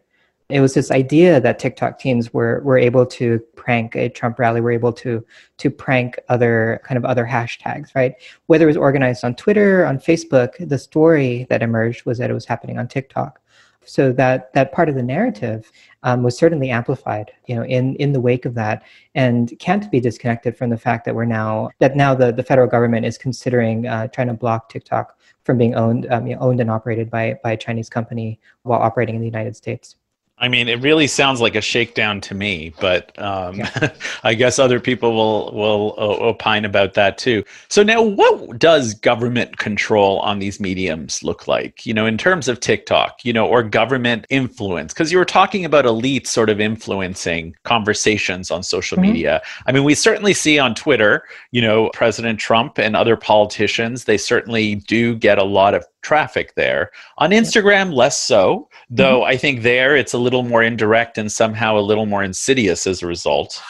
It 0.52 0.61
was 0.61 0.75
this 0.75 0.90
idea 0.90 1.40
that 1.40 1.59
TikTok 1.59 1.99
teens 1.99 2.32
were 2.32 2.61
were 2.62 2.78
able 2.78 3.06
to 3.06 3.38
prank 3.56 3.97
a 3.97 4.09
Trump 4.09 4.38
rally, 4.38 4.61
were 4.61 4.71
able 4.71 4.92
to 4.94 5.25
to 5.59 5.71
prank 5.71 6.18
other 6.28 6.80
kind 6.85 6.99
of 6.99 7.04
other 7.04 7.25
hashtags, 7.25 7.94
right? 7.94 8.14
Whether 8.47 8.64
it 8.64 8.68
was 8.68 8.76
organized 8.76 9.25
on 9.25 9.35
Twitter, 9.35 9.87
on 9.87 9.99
Facebook, 9.99 10.50
the 10.68 10.78
story 10.78 11.47
that 11.49 11.62
emerged 11.62 12.04
was 12.04 12.18
that 12.18 12.30
it 12.30 12.35
was 12.35 12.44
happening 12.44 12.78
on 12.78 12.87
TikTok. 12.87 13.40
So 13.85 14.12
that 14.12 14.52
that 14.52 14.73
part 14.73 14.88
of 14.88 14.94
the 14.94 15.02
narrative 15.02 15.71
um, 16.02 16.23
was 16.23 16.37
certainly 16.37 16.71
amplified, 16.71 17.32
you 17.47 17.56
know, 17.56 17.64
in 17.64 17.97
in 17.97 18.12
the 18.12 18.21
wake 18.21 18.44
of 18.44 18.54
that, 18.54 18.85
and 19.14 19.52
can't 19.59 19.90
be 19.90 20.00
disconnected 20.00 20.56
from 20.56 20.71
the 20.71 20.78
fact 20.78 21.04
that 21.04 21.14
we're 21.14 21.25
now 21.25 21.71
that 21.80 21.97
now 21.97 22.14
the 22.14 22.32
the 22.32 22.44
federal 22.44 22.68
government 22.68 23.06
is 23.06 23.18
considering 23.18 23.87
uh, 23.87 24.06
trying 24.09 24.28
to 24.28 24.35
block 24.35 24.68
TikTok 24.68 25.18
from 25.44 25.59
being 25.59 25.75
owned 25.75 26.06
um, 26.12 26.26
you 26.26 26.35
know, 26.35 26.40
owned 26.40 26.61
and 26.61 26.71
operated 26.71 27.11
by 27.11 27.38
by 27.42 27.52
a 27.52 27.56
Chinese 27.56 27.88
company 27.88 28.38
while 28.62 28.80
operating 28.80 29.14
in 29.14 29.21
the 29.21 29.26
United 29.26 29.56
States. 29.56 29.97
I 30.42 30.49
mean, 30.49 30.66
it 30.66 30.80
really 30.80 31.06
sounds 31.06 31.40
like 31.40 31.54
a 31.54 31.61
shakedown 31.61 32.20
to 32.22 32.34
me, 32.34 32.75
but 32.80 33.16
um, 33.16 33.61
yeah. 33.61 33.92
I 34.25 34.34
guess 34.34 34.58
other 34.58 34.80
people 34.80 35.14
will 35.14 35.52
will 35.52 35.94
uh, 35.96 36.30
opine 36.30 36.64
about 36.64 36.94
that 36.94 37.16
too. 37.16 37.44
So 37.68 37.84
now, 37.84 38.02
what 38.02 38.58
does 38.58 38.94
government 38.94 39.58
control 39.58 40.18
on 40.18 40.40
these 40.40 40.58
mediums 40.58 41.22
look 41.22 41.46
like? 41.46 41.87
You 41.87 41.94
know, 41.94 42.06
in 42.06 42.18
terms 42.18 42.49
of 42.49 42.58
TikTok, 42.58 43.25
you 43.25 43.32
know, 43.32 43.46
or 43.46 43.62
government 43.62 44.26
influence? 44.30 44.92
Because 44.92 45.12
you 45.12 45.18
were 45.18 45.25
talking 45.25 45.64
about 45.64 45.84
elites 45.84 46.26
sort 46.26 46.50
of 46.50 46.61
influencing 46.61 47.54
conversations 47.62 48.50
on 48.50 48.64
social 48.64 48.96
mm-hmm. 48.96 49.12
media. 49.12 49.42
I 49.68 49.72
mean, 49.72 49.84
we 49.84 49.94
certainly 49.94 50.34
see 50.34 50.58
on 50.58 50.75
Twitter, 50.75 51.22
you 51.52 51.62
know, 51.62 51.88
President 51.94 52.40
Trump 52.40 52.78
and 52.78 52.96
other 52.96 53.16
politicians. 53.16 54.06
They 54.06 54.18
certainly 54.18 54.75
do 54.75 55.14
get 55.14 55.38
a 55.38 55.44
lot 55.44 55.75
of 55.75 55.87
traffic 56.02 56.54
there. 56.54 56.90
On 57.18 57.30
Instagram, 57.30 57.92
less 57.92 58.18
so, 58.18 58.68
though 58.90 59.21
mm-hmm. 59.21 59.30
I 59.30 59.37
think 59.37 59.62
there 59.62 59.97
it's 59.97 60.12
a 60.12 60.18
little 60.18 60.42
more 60.42 60.62
indirect 60.62 61.16
and 61.18 61.30
somehow 61.30 61.78
a 61.78 61.80
little 61.80 62.06
more 62.06 62.23
insidious 62.23 62.87
as 62.87 63.02
a 63.02 63.06
result, 63.06 63.62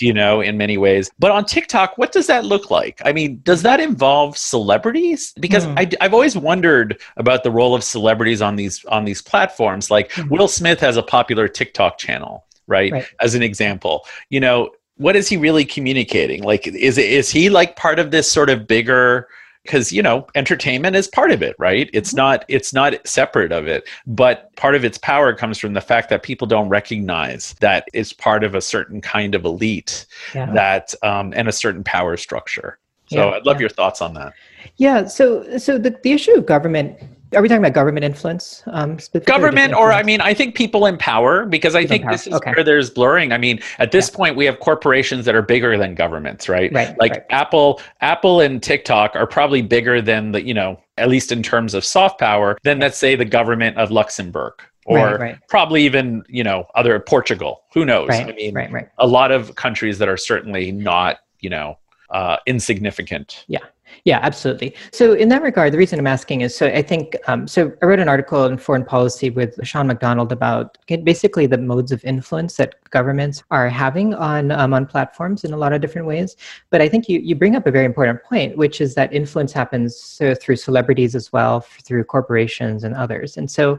you 0.00 0.12
know, 0.12 0.40
in 0.40 0.56
many 0.56 0.76
ways. 0.76 1.10
But 1.18 1.30
on 1.30 1.44
TikTok, 1.44 1.96
what 1.96 2.12
does 2.12 2.26
that 2.26 2.44
look 2.44 2.70
like? 2.70 3.00
I 3.04 3.12
mean, 3.12 3.40
does 3.44 3.62
that 3.62 3.80
involve 3.80 4.36
celebrities? 4.36 5.32
Because 5.38 5.66
mm. 5.66 5.96
I, 6.00 6.04
have 6.04 6.14
always 6.14 6.36
wondered 6.36 7.00
about 7.16 7.44
the 7.44 7.50
role 7.50 7.74
of 7.74 7.84
celebrities 7.84 8.42
on 8.42 8.56
these 8.56 8.84
on 8.86 9.04
these 9.04 9.22
platforms. 9.22 9.90
Like 9.90 10.10
mm-hmm. 10.10 10.28
Will 10.30 10.48
Smith 10.48 10.80
has 10.80 10.96
a 10.96 11.02
popular 11.02 11.48
TikTok 11.48 11.98
channel, 11.98 12.46
right? 12.66 12.92
right? 12.92 13.06
As 13.20 13.34
an 13.34 13.42
example, 13.42 14.06
you 14.30 14.40
know, 14.40 14.70
what 14.96 15.16
is 15.16 15.28
he 15.28 15.36
really 15.36 15.64
communicating? 15.64 16.42
Like, 16.42 16.66
is 16.66 16.98
is 16.98 17.30
he 17.30 17.50
like 17.50 17.76
part 17.76 17.98
of 17.98 18.10
this 18.10 18.30
sort 18.30 18.50
of 18.50 18.66
bigger 18.66 19.28
because 19.64 19.92
you 19.92 20.02
know 20.02 20.26
entertainment 20.34 20.94
is 20.94 21.08
part 21.08 21.30
of 21.30 21.42
it 21.42 21.56
right 21.58 21.90
it's 21.92 22.10
mm-hmm. 22.10 22.18
not 22.18 22.44
it's 22.48 22.72
not 22.72 22.94
separate 23.06 23.52
of 23.52 23.66
it 23.66 23.88
but 24.06 24.54
part 24.56 24.74
of 24.74 24.84
its 24.84 24.98
power 24.98 25.34
comes 25.34 25.58
from 25.58 25.72
the 25.72 25.80
fact 25.80 26.08
that 26.10 26.22
people 26.22 26.46
don't 26.46 26.68
recognize 26.68 27.54
that 27.60 27.88
it's 27.92 28.12
part 28.12 28.44
of 28.44 28.54
a 28.54 28.60
certain 28.60 29.00
kind 29.00 29.34
of 29.34 29.44
elite 29.44 30.06
yeah. 30.34 30.50
that 30.52 30.94
um, 31.02 31.32
and 31.34 31.48
a 31.48 31.52
certain 31.52 31.82
power 31.82 32.16
structure 32.16 32.78
so 33.06 33.30
yeah, 33.30 33.36
i'd 33.36 33.46
love 33.46 33.56
yeah. 33.56 33.60
your 33.60 33.70
thoughts 33.70 34.00
on 34.00 34.14
that 34.14 34.32
yeah 34.76 35.04
so 35.06 35.58
so 35.58 35.78
the, 35.78 35.98
the 36.02 36.12
issue 36.12 36.32
of 36.32 36.46
government 36.46 36.98
are 37.34 37.42
we 37.42 37.48
talking 37.48 37.62
about 37.62 37.72
government 37.72 38.04
influence? 38.04 38.62
Um, 38.66 38.98
government, 39.26 39.72
or, 39.74 39.88
or, 39.88 39.92
I 39.92 40.02
mean, 40.02 40.20
I 40.20 40.34
think 40.34 40.54
people 40.54 40.86
in 40.86 40.96
power 40.96 41.46
because 41.46 41.74
I 41.74 41.82
people 41.82 41.96
think 41.96 42.10
this 42.10 42.26
is 42.26 42.34
okay. 42.34 42.52
where 42.52 42.64
there's 42.64 42.90
blurring. 42.90 43.32
I 43.32 43.38
mean, 43.38 43.60
at 43.78 43.92
this 43.92 44.10
yeah. 44.10 44.16
point, 44.16 44.36
we 44.36 44.44
have 44.44 44.60
corporations 44.60 45.24
that 45.24 45.34
are 45.34 45.42
bigger 45.42 45.76
than 45.76 45.94
governments, 45.94 46.48
right? 46.48 46.72
Right. 46.72 46.94
Like 46.98 47.12
right. 47.12 47.22
Apple, 47.30 47.80
Apple 48.00 48.40
and 48.40 48.62
TikTok 48.62 49.16
are 49.16 49.26
probably 49.26 49.62
bigger 49.62 50.00
than 50.00 50.32
the, 50.32 50.42
you 50.42 50.54
know, 50.54 50.80
at 50.96 51.08
least 51.08 51.32
in 51.32 51.42
terms 51.42 51.74
of 51.74 51.84
soft 51.84 52.20
power, 52.20 52.58
than 52.62 52.78
let's 52.78 52.98
say 52.98 53.16
the 53.16 53.24
government 53.24 53.76
of 53.76 53.90
Luxembourg 53.90 54.54
or 54.86 54.98
right, 54.98 55.20
right. 55.20 55.38
probably 55.48 55.82
even 55.82 56.22
you 56.28 56.44
know 56.44 56.66
other 56.74 56.98
Portugal. 57.00 57.62
Who 57.72 57.84
knows? 57.84 58.10
I 58.10 58.32
mean, 58.32 58.56
a 58.98 59.06
lot 59.06 59.32
of 59.32 59.54
countries 59.56 59.98
that 59.98 60.08
are 60.08 60.16
certainly 60.16 60.72
not 60.72 61.18
you 61.40 61.50
know 61.50 61.78
uh, 62.10 62.36
insignificant. 62.46 63.44
Yeah. 63.48 63.64
Yeah, 64.04 64.18
absolutely. 64.22 64.74
So 64.92 65.12
in 65.12 65.28
that 65.28 65.42
regard, 65.42 65.72
the 65.72 65.78
reason 65.78 65.98
I'm 65.98 66.06
asking 66.06 66.40
is 66.40 66.56
so 66.56 66.66
I 66.66 66.82
think 66.82 67.16
um, 67.28 67.46
so 67.46 67.72
I 67.80 67.86
wrote 67.86 68.00
an 68.00 68.08
article 68.08 68.44
in 68.46 68.58
Foreign 68.58 68.84
Policy 68.84 69.30
with 69.30 69.58
Sean 69.62 69.86
McDonald 69.86 70.32
about 70.32 70.78
basically 71.04 71.46
the 71.46 71.58
modes 71.58 71.92
of 71.92 72.04
influence 72.04 72.56
that 72.56 72.74
governments 72.90 73.42
are 73.50 73.68
having 73.68 74.14
on 74.14 74.50
um, 74.50 74.74
on 74.74 74.86
platforms 74.86 75.44
in 75.44 75.52
a 75.52 75.56
lot 75.56 75.72
of 75.72 75.80
different 75.80 76.06
ways. 76.06 76.36
But 76.70 76.80
I 76.80 76.88
think 76.88 77.08
you 77.08 77.20
you 77.20 77.34
bring 77.34 77.56
up 77.56 77.66
a 77.66 77.70
very 77.70 77.84
important 77.84 78.22
point, 78.24 78.56
which 78.56 78.80
is 78.80 78.94
that 78.94 79.12
influence 79.12 79.52
happens 79.52 79.96
so 79.96 80.34
through 80.34 80.56
celebrities 80.56 81.14
as 81.14 81.32
well, 81.32 81.60
through 81.60 82.04
corporations 82.04 82.84
and 82.84 82.94
others. 82.94 83.36
And 83.36 83.50
so 83.50 83.78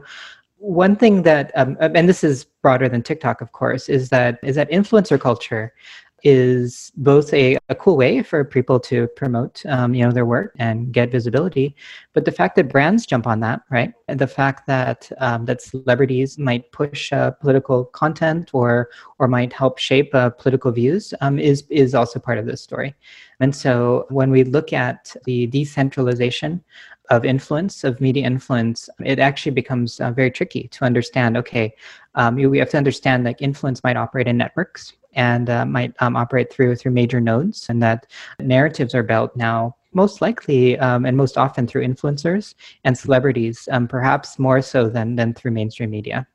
one 0.58 0.96
thing 0.96 1.22
that 1.22 1.52
um, 1.54 1.76
and 1.80 2.08
this 2.08 2.24
is 2.24 2.44
broader 2.62 2.88
than 2.88 3.02
tiktok 3.02 3.42
of 3.42 3.52
course 3.52 3.90
is 3.90 4.08
that 4.08 4.38
is 4.42 4.56
that 4.56 4.70
influencer 4.70 5.20
culture 5.20 5.74
is 6.22 6.92
both 6.96 7.32
a, 7.34 7.58
a 7.68 7.74
cool 7.74 7.96
way 7.96 8.22
for 8.22 8.42
people 8.44 8.80
to 8.80 9.06
promote 9.08 9.64
um, 9.66 9.94
you 9.94 10.02
know 10.04 10.10
their 10.10 10.24
work 10.24 10.54
and 10.58 10.92
get 10.92 11.10
visibility 11.10 11.76
but 12.14 12.24
the 12.24 12.32
fact 12.32 12.56
that 12.56 12.70
brands 12.70 13.04
jump 13.04 13.26
on 13.26 13.40
that 13.40 13.60
right 13.70 13.92
and 14.08 14.18
the 14.18 14.26
fact 14.26 14.66
that 14.66 15.10
um, 15.18 15.44
that 15.44 15.60
celebrities 15.60 16.38
might 16.38 16.70
push 16.72 17.12
uh, 17.12 17.30
political 17.30 17.84
content 17.84 18.50
or 18.54 18.88
or 19.18 19.28
might 19.28 19.52
help 19.52 19.78
shape 19.78 20.14
uh, 20.14 20.30
political 20.30 20.72
views 20.72 21.12
um, 21.20 21.38
is 21.38 21.64
is 21.68 21.94
also 21.94 22.18
part 22.18 22.38
of 22.38 22.46
this 22.46 22.62
story 22.62 22.94
and 23.40 23.54
so 23.54 24.06
when 24.08 24.30
we 24.30 24.42
look 24.42 24.72
at 24.72 25.14
the 25.24 25.46
decentralization 25.48 26.64
of 27.10 27.24
influence, 27.24 27.84
of 27.84 28.00
media 28.00 28.26
influence, 28.26 28.88
it 29.04 29.18
actually 29.18 29.52
becomes 29.52 30.00
uh, 30.00 30.10
very 30.10 30.30
tricky 30.30 30.68
to 30.68 30.84
understand. 30.84 31.36
Okay, 31.36 31.74
um, 32.14 32.34
we 32.34 32.58
have 32.58 32.70
to 32.70 32.76
understand 32.76 33.26
that 33.26 33.40
influence 33.40 33.84
might 33.84 33.96
operate 33.96 34.26
in 34.26 34.36
networks, 34.36 34.94
and 35.16 35.50
uh, 35.50 35.66
might 35.66 35.94
um, 36.00 36.14
operate 36.16 36.52
through 36.52 36.76
through 36.76 36.92
major 36.92 37.20
nodes, 37.20 37.66
and 37.68 37.82
that 37.82 38.06
narratives 38.38 38.94
are 38.94 39.02
built 39.02 39.34
now 39.36 39.74
most 39.92 40.20
likely 40.20 40.78
um, 40.78 41.06
and 41.06 41.16
most 41.16 41.38
often 41.38 41.66
through 41.66 41.82
influencers 41.82 42.54
and 42.84 42.96
celebrities, 42.96 43.68
um, 43.72 43.88
perhaps 43.88 44.38
more 44.38 44.62
so 44.62 44.88
than 44.88 45.16
than 45.16 45.34
through 45.34 45.50
mainstream 45.50 45.90
media. 45.90 46.26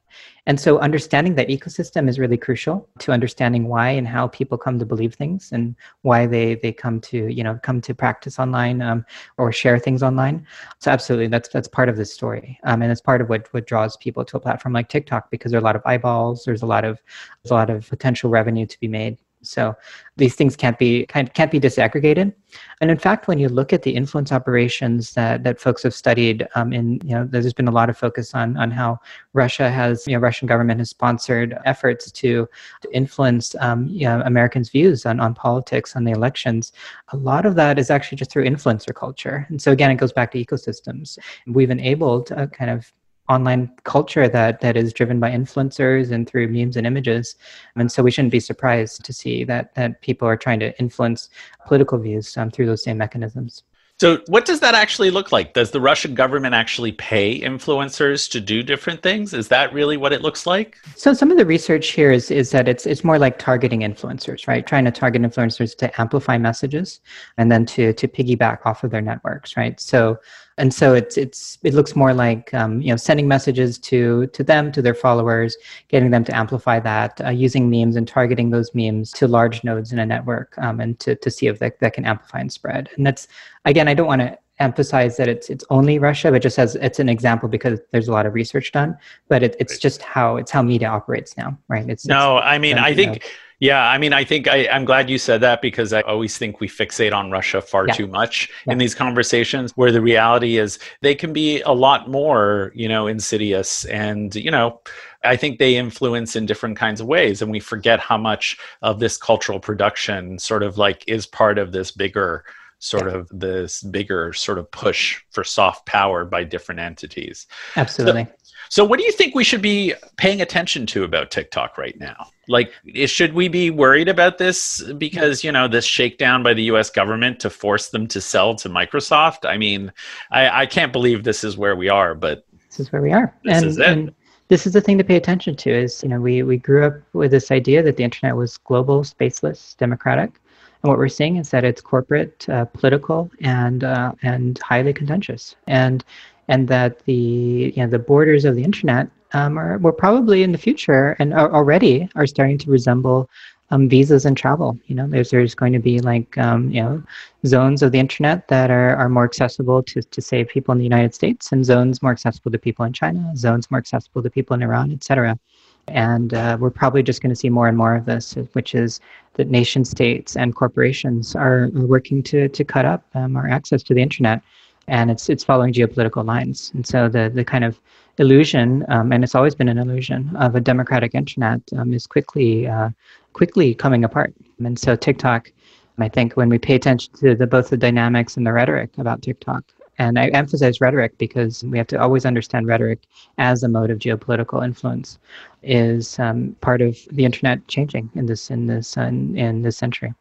And 0.46 0.60
so 0.60 0.80
understanding 0.80 1.36
that 1.36 1.50
ecosystem 1.50 2.10
is 2.10 2.18
really 2.18 2.38
crucial 2.38 2.88
to 3.00 3.12
understanding 3.12 3.68
why 3.68 3.90
and 3.90 4.08
how 4.08 4.28
people 4.28 4.58
come 4.58 4.80
to 4.80 4.86
believe 4.86 5.14
things 5.14 5.52
and 5.52 5.76
why 6.02 6.26
they 6.26 6.56
they 6.56 6.74
come 6.74 7.00
to 7.02 7.28
you 7.28 7.44
know 7.44 7.60
come 7.62 7.82
to 7.82 7.94
practice 7.94 8.40
online 8.40 8.82
um, 8.82 9.06
or 9.38 9.52
share 9.52 9.78
things 9.78 10.02
online. 10.02 10.46
So 10.80 10.92
absolutely, 10.92 11.28
that's 11.28 11.50
that's 11.50 11.68
part 11.68 11.90
of 11.90 11.98
this 11.98 12.14
story, 12.14 12.60
um, 12.64 12.82
and 12.82 12.92
it's 12.92 13.02
part 13.02 13.22
of 13.22 13.30
what 13.30 13.48
what 13.54 13.68
draws 13.68 13.98
people 13.98 14.26
to 14.26 14.38
a 14.38 14.40
platform 14.40 14.74
like 14.74 14.90
TikTok 14.90 15.30
because 15.30 15.52
there 15.52 15.60
are 15.60 15.62
a 15.62 15.66
lot 15.66 15.76
of 15.76 15.84
eyeballs. 15.86 16.44
There's 16.46 16.64
a 16.64 16.68
lot 16.68 16.86
of 16.86 17.00
there's 17.44 17.52
a 17.52 17.56
lot 17.56 17.70
of 17.70 17.88
potential 17.88 18.30
revenue 18.30 18.66
to 18.66 18.80
be 18.80 18.88
made. 18.88 19.18
So 19.44 19.76
these 20.18 20.36
things 20.36 20.56
can't 20.56 20.78
be 20.78 21.06
can't, 21.08 21.34
can't 21.34 21.52
be 21.52 21.60
disaggregated. 21.60 22.34
And 22.82 22.92
in 22.92 22.98
fact, 22.98 23.28
when 23.28 23.40
you 23.40 23.48
look 23.50 23.74
at 23.74 23.82
the 23.82 23.92
influence 23.92 24.32
operations 24.32 25.14
that, 25.14 25.44
that 25.44 25.60
folks 25.60 25.84
have 25.84 25.94
studied, 25.94 26.48
um, 26.56 26.74
in 26.74 27.00
you 27.04 27.16
know, 27.16 27.26
there's 27.26 27.54
been 27.54 27.68
a 27.68 27.72
lot 27.72 27.90
of 27.90 27.98
focus 27.98 28.34
on 28.34 28.58
on 28.58 28.72
how 28.72 29.00
Russia 29.34 29.70
has, 29.70 30.08
you 30.08 30.14
know, 30.14 30.20
Russian 30.20 30.48
government 30.48 30.80
has 30.80 30.90
sponsored 30.90 31.58
efforts 31.66 32.12
to, 32.12 32.48
to 32.82 32.96
influence 32.96 33.56
um, 33.60 33.88
you 33.88 34.06
know, 34.06 34.22
Americans' 34.26 34.70
views 34.70 35.06
on, 35.06 35.20
on 35.20 35.34
politics, 35.34 35.96
on 35.96 36.04
the 36.04 36.12
elections. 36.12 36.74
A 37.10 37.18
lot 37.18 37.46
of 37.46 37.56
that 37.56 37.80
is 37.80 37.90
actually 37.90 38.18
just 38.18 38.32
through 38.32 38.46
influencer 38.46 38.94
culture. 38.94 39.46
And 39.50 39.62
so 39.62 39.72
again, 39.72 39.92
it 39.92 39.96
goes 39.96 40.14
back 40.14 40.32
to 40.32 40.44
ecosystems. 40.44 41.18
We've 41.48 41.72
enabled 41.72 42.32
a 42.32 42.48
kind 42.48 42.70
of 42.70 42.92
online 43.32 43.72
culture 43.84 44.28
that 44.28 44.62
that 44.62 44.76
is 44.76 44.94
driven 44.94 45.20
by 45.20 45.32
influencers 45.32 46.12
and 46.12 46.30
through 46.30 46.48
memes 46.48 46.76
and 46.78 46.86
images 46.86 47.36
and 47.76 47.92
so 47.92 48.04
we 48.04 48.12
shouldn't 48.12 48.32
be 48.32 48.40
surprised 48.40 49.04
to 49.06 49.14
see 49.14 49.44
that 49.44 49.74
that 49.76 50.02
people 50.02 50.28
are 50.28 50.38
trying 50.46 50.60
to 50.60 50.78
influence 50.80 51.30
political 51.66 51.98
views 51.98 52.36
um, 52.38 52.52
through 52.52 52.66
those 52.66 52.84
same 52.84 52.98
mechanisms 52.98 53.64
so, 54.02 54.20
what 54.30 54.46
does 54.46 54.62
that 54.62 54.74
actually 54.74 55.12
look 55.12 55.32
like? 55.32 55.54
Does 55.54 55.70
the 55.70 55.80
Russian 55.80 56.16
government 56.16 56.56
actually 56.56 56.92
pay 56.92 57.40
influencers 57.40 58.28
to 58.32 58.42
do 58.42 58.64
different 58.64 59.04
things? 59.04 59.32
Is 59.32 59.48
that 59.50 59.72
really 59.76 59.96
what 59.96 60.12
it 60.12 60.24
looks 60.24 60.48
like? 60.48 60.76
So, 60.96 61.14
some 61.14 61.30
of 61.30 61.38
the 61.38 61.46
research 61.46 61.90
here 61.90 62.12
is, 62.12 62.32
is 62.32 62.50
that 62.50 62.68
it's 62.68 62.88
it's 62.88 63.04
more 63.04 63.20
like 63.20 63.38
targeting 63.38 63.82
influencers, 63.82 64.48
right? 64.48 64.66
Trying 64.66 64.86
to 64.86 64.92
target 64.92 65.22
influencers 65.22 65.78
to 65.78 66.02
amplify 66.02 66.40
messages 66.40 67.00
and 67.38 67.52
then 67.52 67.64
to 67.68 67.94
to 67.94 68.08
piggyback 68.08 68.66
off 68.66 68.84
of 68.84 68.90
their 68.90 69.02
networks, 69.02 69.56
right? 69.56 69.80
So, 69.80 70.18
and 70.58 70.74
so 70.74 70.94
it's 70.94 71.18
it's 71.18 71.58
it 71.64 71.74
looks 71.74 71.96
more 71.96 72.14
like 72.14 72.54
um, 72.54 72.82
you 72.82 72.90
know 72.90 72.96
sending 72.96 73.28
messages 73.28 73.78
to 73.78 74.28
to 74.28 74.44
them 74.44 74.72
to 74.72 74.82
their 74.82 74.94
followers 74.94 75.58
getting 75.88 76.12
them 76.12 76.24
to 76.24 76.36
amplify 76.36 76.80
that 76.80 77.20
uh, 77.22 77.30
using 77.30 77.70
memes 77.70 77.96
and 77.96 78.08
targeting 78.08 78.50
those 78.50 78.74
memes 78.74 79.12
to 79.12 79.28
large 79.28 79.64
nodes 79.64 79.92
in 79.92 80.00
a 80.00 80.06
network 80.06 80.58
um, 80.58 80.80
and 80.80 81.00
to, 81.00 81.16
to 81.16 81.32
see 81.32 81.48
if 81.48 81.60
that, 81.60 81.80
that 81.80 81.94
can 81.94 82.06
amplify 82.06 82.40
and 82.40 82.52
spread 82.52 82.90
and 82.98 83.06
that's 83.06 83.28
again 83.66 83.88
i 83.88 83.94
don't 83.94 84.08
want 84.08 84.22
to 84.22 84.38
emphasize 84.62 85.18
that 85.18 85.28
it's 85.28 85.50
it's 85.50 85.66
only 85.70 86.00
Russia, 86.00 86.32
but 86.32 86.42
just 86.42 86.60
as 86.60 86.76
it's 86.76 87.00
an 87.00 87.10
example 87.10 87.50
because 87.50 87.80
there's 87.92 88.08
a 88.08 88.12
lot 88.12 88.26
of 88.26 88.34
research 88.34 88.72
done. 88.72 88.96
But 89.28 89.44
it, 89.44 89.56
it's 89.60 89.74
right. 89.74 89.82
just 89.82 90.02
how 90.04 90.38
it's 90.38 90.52
how 90.52 90.62
media 90.62 90.88
operates 90.88 91.36
now, 91.36 91.58
right? 91.68 91.90
It's 91.90 92.06
no, 92.06 92.38
it's, 92.38 92.46
I 92.48 92.58
mean, 92.60 92.78
I 92.78 92.94
think. 92.94 93.24
Know. 93.24 93.30
Yeah, 93.62 93.88
I 93.88 94.00
mean, 94.00 94.12
I 94.12 94.24
think 94.24 94.48
I, 94.48 94.64
am 94.72 94.86
glad 94.86 95.08
you 95.08 95.20
said 95.20 95.40
that 95.42 95.62
because 95.62 95.94
I 95.94 96.02
always 96.02 96.36
think 96.36 96.60
we 96.60 96.68
fixate 96.68 97.14
on 97.14 97.30
Russia 97.30 97.62
far 97.62 97.86
yeah. 97.88 97.94
too 97.94 98.08
much 98.08 98.50
yeah. 98.66 98.74
in 98.74 98.80
these 98.80 98.96
conversations, 98.96 99.72
where 99.78 99.92
the 99.92 100.02
reality 100.02 100.58
is 100.58 100.80
they 101.02 101.14
can 101.14 101.32
be 101.32 101.62
a 101.62 101.72
lot 101.72 102.10
more, 102.10 102.72
you 102.74 102.90
know, 102.90 103.06
insidious. 103.06 103.86
And, 103.86 104.34
you 104.34 104.50
know, 104.50 104.82
I 105.24 105.36
think 105.36 105.60
they 105.60 105.76
influence 105.76 106.36
in 106.36 106.48
different 106.48 106.76
kinds 106.76 107.02
of 107.02 107.06
ways. 107.06 107.44
And 107.44 107.52
we 107.52 107.60
forget 107.60 108.00
how 108.00 108.18
much 108.18 108.58
of 108.82 109.00
this 109.00 109.16
cultural 109.16 109.60
production 109.60 110.40
sort 110.40 110.64
of 110.64 110.80
like 110.80 111.04
is 111.06 111.28
part 111.28 111.60
of 111.60 111.72
this 111.72 111.92
bigger 111.92 112.44
sort 112.82 113.06
yeah. 113.06 113.20
of 113.20 113.30
this 113.32 113.84
bigger 113.84 114.34
sort 114.34 114.58
of 114.58 114.70
push 114.72 115.22
for 115.30 115.44
soft 115.44 115.86
power 115.86 116.26
by 116.26 116.44
different 116.44 116.82
entities. 116.82 117.48
Absolutely. 117.78 118.26
So, 118.26 118.32
so, 118.70 118.86
what 118.86 119.00
do 119.00 119.06
you 119.06 119.12
think 119.12 119.36
we 119.36 119.44
should 119.44 119.62
be 119.62 119.94
paying 120.18 120.42
attention 120.42 120.86
to 120.88 121.04
about 121.04 121.30
TikTok 121.30 121.78
right 121.78 121.98
now? 122.00 122.28
Like, 122.48 122.74
should 123.06 123.34
we 123.34 123.48
be 123.48 123.70
worried 123.70 124.08
about 124.08 124.38
this 124.38 124.82
because 124.98 125.44
you 125.44 125.52
know 125.52 125.68
this 125.68 125.86
shakedown 125.86 126.42
by 126.42 126.54
the 126.54 126.64
U.S. 126.64 126.90
government 126.90 127.40
to 127.42 127.50
force 127.50 127.90
them 127.90 128.08
to 128.08 128.20
sell 128.20 128.56
to 128.56 128.70
Microsoft? 128.70 129.48
I 129.48 129.58
mean, 129.58 129.92
I, 130.32 130.62
I 130.62 130.66
can't 130.66 130.92
believe 130.92 131.24
this 131.24 131.44
is 131.44 131.58
where 131.58 131.76
we 131.76 131.90
are, 131.90 132.16
but 132.16 132.46
this 132.70 132.80
is 132.80 132.92
where 132.92 133.02
we 133.02 133.12
are. 133.12 133.36
This 133.44 133.58
and, 133.58 133.66
is 133.66 133.78
it. 133.78 133.88
And 133.88 134.16
this 134.48 134.66
is 134.66 134.74
the 134.74 134.82
thing 134.82 134.98
to 134.98 135.04
pay 135.04 135.18
attention 135.18 135.56
to. 135.58 135.70
Is 135.70 136.02
you 136.02 136.10
know 136.10 136.20
we 136.20 136.42
we 136.42 136.58
grew 136.58 136.86
up 136.86 136.96
with 137.14 137.32
this 137.32 137.52
idea 137.52 137.84
that 137.84 137.98
the 137.98 138.04
internet 138.04 138.36
was 138.36 138.58
global, 138.58 139.04
spaceless, 139.04 139.78
democratic 139.78 140.42
and 140.82 140.90
what 140.90 140.98
we're 140.98 141.10
seeing 141.10 141.38
is 141.38 141.50
that 141.52 141.64
it's 141.64 141.82
corporate, 141.82 142.48
uh, 142.50 142.66
political, 142.66 143.30
and 143.42 143.84
uh, 143.84 144.14
and 144.24 144.60
highly 144.60 144.94
contentious, 144.94 145.56
and 145.68 146.04
and 146.48 146.68
that 146.68 147.06
the 147.06 147.74
you 147.76 147.84
know 147.84 147.88
the 147.88 148.00
borders 148.00 148.46
of 148.46 148.56
the 148.56 148.64
internet 148.64 149.08
um, 149.34 149.58
are 149.58 149.78
will 149.78 149.92
probably 149.92 150.44
in 150.44 150.52
the 150.52 150.58
future 150.58 151.16
and 151.20 151.34
are 151.34 151.54
already 151.54 152.10
are 152.16 152.28
starting 152.28 152.58
to 152.60 152.72
resemble 152.72 153.30
um, 153.72 153.88
visas 153.88 154.26
and 154.26 154.36
travel. 154.36 154.78
You 154.88 154.96
know, 154.96 155.08
there's 155.08 155.30
there's 155.30 155.56
going 155.56 155.74
to 155.74 155.80
be 155.80 156.00
like 156.00 156.38
um, 156.38 156.70
you 156.70 156.82
know 156.82 157.04
zones 157.46 157.82
of 157.82 157.92
the 157.92 158.00
internet 158.00 158.48
that 158.50 158.70
are, 158.70 158.96
are 158.96 159.10
more 159.10 159.24
accessible 159.24 159.82
to, 159.84 160.02
to 160.02 160.22
say 160.22 160.44
people 160.44 160.72
in 160.74 160.78
the 160.78 160.84
United 160.84 161.16
States, 161.16 161.52
and 161.52 161.66
zones 161.66 162.02
more 162.02 162.12
accessible 162.12 162.52
to 162.52 162.58
people 162.58 162.86
in 162.86 162.94
China, 162.94 163.32
zones 163.36 163.72
more 163.72 163.80
accessible 163.80 164.22
to 164.22 164.30
people 164.30 164.54
in 164.54 164.62
Iran, 164.62 164.92
etc. 164.92 165.40
And 165.88 166.34
uh, 166.34 166.58
we're 166.60 166.70
probably 166.70 167.04
just 167.04 167.22
going 167.22 167.32
to 167.32 167.36
see 167.36 167.50
more 167.50 167.68
and 167.68 167.78
more 167.78 167.96
of 167.96 168.06
this, 168.06 168.36
which 168.54 168.76
is 168.76 169.00
that 169.34 169.50
nation 169.50 169.84
states 169.86 170.36
and 170.36 170.56
corporations 170.56 171.36
are, 171.36 171.70
working 171.74 172.24
to, 172.24 172.48
to 172.50 172.64
cut 172.64 172.86
up 172.86 173.04
um, 173.16 173.36
our 173.36 173.48
access 173.50 173.84
to 173.84 173.94
the 173.94 174.02
internet. 174.02 174.42
And 174.88 175.12
it's, 175.12 175.30
it's 175.30 175.44
following 175.44 175.74
geopolitical 175.74 176.26
lines. 176.26 176.72
And 176.74 176.86
so 176.86 177.08
the, 177.08 177.32
the 177.34 177.46
kind 177.46 177.64
of 177.64 177.80
illusion, 178.18 178.86
um, 178.90 179.12
and 179.12 179.24
it's 179.24 179.36
always 179.36 179.56
been 179.56 179.70
an 179.70 179.78
illusion, 179.78 180.36
of 180.36 180.56
a 180.56 180.60
democratic 180.62 181.16
internet 181.16 181.62
um, 181.78 181.94
is 181.94 182.08
quickly, 182.08 182.68
uh, 182.68 182.90
quickly 183.34 183.74
coming 183.74 184.04
apart. 184.04 184.34
And 184.60 184.78
so 184.78 184.96
TikTok, 184.96 185.52
I 185.98 186.10
think 186.10 186.34
when 186.34 186.50
we 186.50 186.58
pay 186.58 186.76
attention 186.76 187.14
to 187.16 187.36
the, 187.36 187.48
both 187.48 187.70
the 187.70 187.78
dynamics 187.78 188.38
and 188.38 188.46
the 188.46 188.54
rhetoric 188.54 188.98
about 188.98 189.22
TikTok, 189.22 189.64
and 190.02 190.18
I 190.18 190.30
emphasize 190.30 190.82
rhetoric 190.82 191.16
because 191.20 191.64
we 191.64 191.78
have 191.78 191.86
to 191.88 192.02
always 192.02 192.26
understand 192.26 192.66
rhetoric 192.66 193.02
as 193.38 193.62
a 193.62 193.68
mode 193.68 193.92
of 193.92 194.00
geopolitical 194.00 194.66
influence 194.66 195.20
is 195.62 196.18
um, 196.18 196.56
part 196.62 196.82
of 196.82 196.98
the 197.12 197.24
internet 197.24 197.68
changing 197.68 198.10
in 198.16 198.26
this 198.26 198.50
in 198.50 198.66
this 198.66 198.98
uh, 198.98 199.04
in 199.04 199.62
this 199.62 199.78
century. 199.78 200.14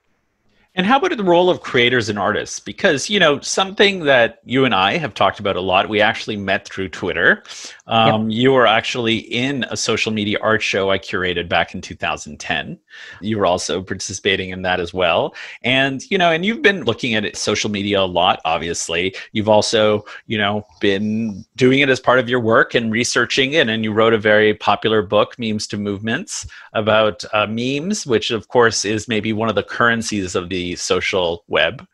And 0.76 0.86
how 0.86 0.98
about 0.98 1.16
the 1.16 1.24
role 1.24 1.50
of 1.50 1.62
creators 1.62 2.08
and 2.08 2.16
artists? 2.16 2.60
Because, 2.60 3.10
you 3.10 3.18
know, 3.18 3.40
something 3.40 4.04
that 4.04 4.38
you 4.44 4.64
and 4.64 4.72
I 4.72 4.98
have 4.98 5.14
talked 5.14 5.40
about 5.40 5.56
a 5.56 5.60
lot, 5.60 5.88
we 5.88 6.00
actually 6.00 6.36
met 6.36 6.68
through 6.68 6.90
Twitter. 6.90 7.42
Um, 7.88 8.30
yep. 8.30 8.40
You 8.40 8.52
were 8.52 8.68
actually 8.68 9.16
in 9.16 9.64
a 9.64 9.76
social 9.76 10.12
media 10.12 10.38
art 10.40 10.62
show 10.62 10.90
I 10.90 10.98
curated 10.98 11.48
back 11.48 11.74
in 11.74 11.80
2010. 11.80 12.78
You 13.20 13.38
were 13.38 13.46
also 13.46 13.82
participating 13.82 14.50
in 14.50 14.62
that 14.62 14.78
as 14.78 14.94
well. 14.94 15.34
And, 15.62 16.08
you 16.08 16.16
know, 16.16 16.30
and 16.30 16.46
you've 16.46 16.62
been 16.62 16.84
looking 16.84 17.16
at 17.16 17.36
social 17.36 17.68
media 17.68 18.00
a 18.00 18.06
lot, 18.06 18.40
obviously. 18.44 19.16
You've 19.32 19.48
also, 19.48 20.04
you 20.26 20.38
know, 20.38 20.64
been 20.80 21.44
doing 21.56 21.80
it 21.80 21.88
as 21.88 21.98
part 21.98 22.20
of 22.20 22.28
your 22.28 22.40
work 22.40 22.76
and 22.76 22.92
researching 22.92 23.54
it. 23.54 23.68
And 23.68 23.82
you 23.82 23.92
wrote 23.92 24.14
a 24.14 24.18
very 24.18 24.54
popular 24.54 25.02
book, 25.02 25.36
Memes 25.36 25.66
to 25.68 25.76
Movements, 25.76 26.46
about 26.74 27.24
uh, 27.32 27.48
memes, 27.48 28.06
which, 28.06 28.30
of 28.30 28.46
course, 28.46 28.84
is 28.84 29.08
maybe 29.08 29.32
one 29.32 29.48
of 29.48 29.56
the 29.56 29.64
currencies 29.64 30.36
of 30.36 30.48
the 30.48 30.59
the 30.60 30.76
social 30.76 31.44
web. 31.48 31.86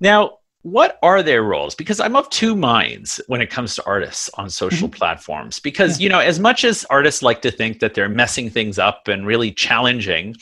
Now, 0.00 0.38
what 0.62 0.98
are 1.02 1.22
their 1.22 1.42
roles? 1.42 1.74
Because 1.74 2.00
I'm 2.00 2.16
of 2.16 2.30
two 2.30 2.54
minds 2.54 3.20
when 3.26 3.40
it 3.40 3.50
comes 3.50 3.74
to 3.74 3.86
artists 3.86 4.30
on 4.34 4.50
social 4.50 4.88
mm-hmm. 4.88 4.98
platforms. 4.98 5.60
Because, 5.60 5.98
yeah. 5.98 6.04
you 6.04 6.08
know, 6.10 6.20
as 6.20 6.38
much 6.38 6.64
as 6.64 6.84
artists 6.90 7.22
like 7.22 7.42
to 7.42 7.50
think 7.50 7.80
that 7.80 7.94
they're 7.94 8.08
messing 8.08 8.50
things 8.50 8.78
up 8.78 9.08
and 9.08 9.26
really 9.26 9.50
challenging, 9.52 10.36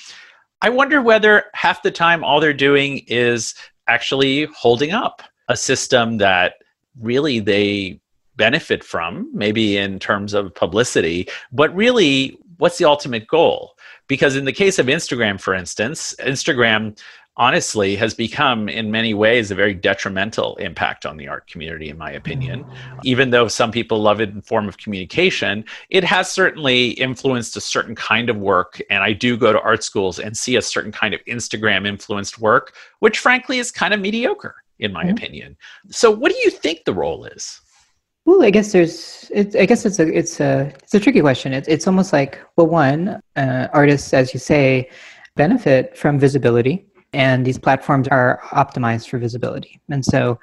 I 0.60 0.68
wonder 0.70 1.00
whether 1.00 1.44
half 1.54 1.82
the 1.82 1.90
time 1.90 2.24
all 2.24 2.40
they're 2.40 2.64
doing 2.68 3.04
is 3.06 3.54
actually 3.88 4.46
holding 4.46 4.92
up 4.92 5.22
a 5.48 5.56
system 5.56 6.18
that 6.18 6.54
really 7.00 7.38
they 7.40 8.00
benefit 8.36 8.84
from, 8.84 9.30
maybe 9.32 9.76
in 9.76 9.98
terms 9.98 10.34
of 10.34 10.54
publicity, 10.54 11.28
but 11.52 11.74
really, 11.74 12.38
what's 12.58 12.78
the 12.78 12.84
ultimate 12.84 13.26
goal? 13.26 13.76
Because 14.08 14.36
in 14.36 14.44
the 14.44 14.52
case 14.52 14.78
of 14.78 14.86
Instagram, 14.86 15.40
for 15.40 15.54
instance, 15.54 16.14
Instagram 16.20 16.98
honestly 17.36 17.96
has 17.96 18.14
become 18.14 18.68
in 18.68 18.90
many 18.90 19.12
ways 19.12 19.50
a 19.50 19.54
very 19.54 19.74
detrimental 19.74 20.56
impact 20.56 21.04
on 21.04 21.16
the 21.16 21.28
art 21.28 21.46
community 21.46 21.90
in 21.90 21.98
my 21.98 22.10
opinion 22.10 22.64
even 23.04 23.30
though 23.30 23.46
some 23.46 23.70
people 23.70 24.00
love 24.00 24.20
it 24.20 24.30
in 24.30 24.40
form 24.40 24.68
of 24.68 24.78
communication 24.78 25.64
it 25.90 26.02
has 26.02 26.30
certainly 26.30 26.90
influenced 26.90 27.56
a 27.56 27.60
certain 27.60 27.94
kind 27.94 28.30
of 28.30 28.36
work 28.36 28.80
and 28.88 29.02
i 29.02 29.12
do 29.12 29.36
go 29.36 29.52
to 29.52 29.60
art 29.60 29.84
schools 29.84 30.18
and 30.18 30.36
see 30.36 30.56
a 30.56 30.62
certain 30.62 30.92
kind 30.92 31.12
of 31.12 31.22
instagram 31.26 31.86
influenced 31.86 32.38
work 32.38 32.74
which 33.00 33.18
frankly 33.18 33.58
is 33.58 33.70
kind 33.70 33.92
of 33.92 34.00
mediocre 34.00 34.54
in 34.78 34.92
my 34.92 35.02
mm-hmm. 35.02 35.12
opinion 35.12 35.56
so 35.90 36.10
what 36.10 36.32
do 36.32 36.38
you 36.38 36.50
think 36.50 36.84
the 36.84 36.94
role 36.94 37.24
is 37.26 37.60
well, 38.24 38.42
I 38.42 38.50
guess 38.50 38.72
there's. 38.72 39.30
It's, 39.32 39.54
I 39.54 39.66
guess 39.66 39.86
it's 39.86 40.00
a 40.00 40.12
it's 40.12 40.40
a 40.40 40.72
it's 40.82 40.94
a 40.94 40.98
tricky 40.98 41.20
question. 41.20 41.52
It's 41.52 41.68
it's 41.68 41.86
almost 41.86 42.12
like 42.12 42.40
well, 42.56 42.66
one 42.66 43.20
uh, 43.36 43.68
artists, 43.72 44.12
as 44.12 44.34
you 44.34 44.40
say, 44.40 44.90
benefit 45.36 45.96
from 45.96 46.18
visibility 46.18 46.85
and 47.12 47.46
these 47.46 47.58
platforms 47.58 48.08
are 48.08 48.40
optimized 48.50 49.08
for 49.08 49.18
visibility. 49.18 49.80
And 49.88 50.04
so, 50.04 50.38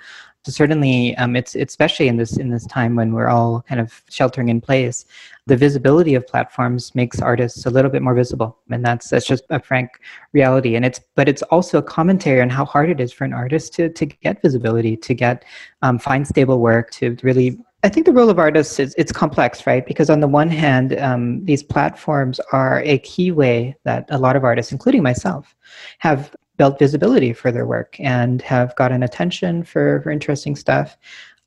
certainly, 0.45 1.15
um, 1.17 1.35
it's, 1.35 1.55
it's 1.55 1.73
especially 1.73 2.07
in 2.07 2.17
this 2.17 2.37
in 2.37 2.49
this 2.49 2.65
time 2.67 2.95
when 2.95 3.13
we're 3.13 3.29
all 3.29 3.63
kind 3.67 3.79
of 3.79 4.01
sheltering 4.09 4.49
in 4.49 4.59
place, 4.59 5.05
the 5.45 5.55
visibility 5.55 6.15
of 6.15 6.27
platforms 6.27 6.93
makes 6.95 7.21
artists 7.21 7.65
a 7.65 7.69
little 7.69 7.91
bit 7.91 8.01
more 8.01 8.13
visible, 8.13 8.57
and 8.69 8.85
that's 8.85 9.09
that's 9.09 9.25
just 9.25 9.43
a 9.49 9.59
frank 9.59 9.89
reality. 10.33 10.75
And 10.75 10.85
it's 10.85 10.99
but 11.15 11.29
it's 11.29 11.43
also 11.43 11.77
a 11.77 11.83
commentary 11.83 12.41
on 12.41 12.49
how 12.49 12.65
hard 12.65 12.89
it 12.89 12.99
is 12.99 13.13
for 13.13 13.23
an 13.23 13.33
artist 13.33 13.73
to 13.75 13.89
to 13.89 14.05
get 14.05 14.41
visibility, 14.41 14.97
to 14.97 15.13
get 15.13 15.45
um, 15.81 15.99
find 15.99 16.27
stable 16.27 16.59
work, 16.59 16.91
to 16.91 17.15
really 17.23 17.57
I 17.85 17.89
think 17.89 18.05
the 18.05 18.13
role 18.13 18.29
of 18.29 18.39
artists 18.39 18.79
is 18.79 18.95
it's 18.97 19.11
complex, 19.11 19.67
right? 19.67 19.85
Because 19.85 20.09
on 20.09 20.21
the 20.21 20.27
one 20.27 20.49
hand, 20.49 20.97
um, 20.99 21.43
these 21.43 21.61
platforms 21.61 22.39
are 22.53 22.81
a 22.83 22.99
key 22.99 23.31
way 23.31 23.75
that 23.83 24.05
a 24.09 24.17
lot 24.17 24.37
of 24.37 24.45
artists, 24.45 24.71
including 24.71 25.03
myself, 25.03 25.53
have 25.99 26.33
built 26.57 26.79
visibility 26.79 27.33
for 27.33 27.51
their 27.51 27.65
work 27.65 27.95
and 27.99 28.41
have 28.41 28.75
gotten 28.75 29.03
attention 29.03 29.63
for, 29.63 30.01
for 30.01 30.11
interesting 30.11 30.55
stuff. 30.55 30.97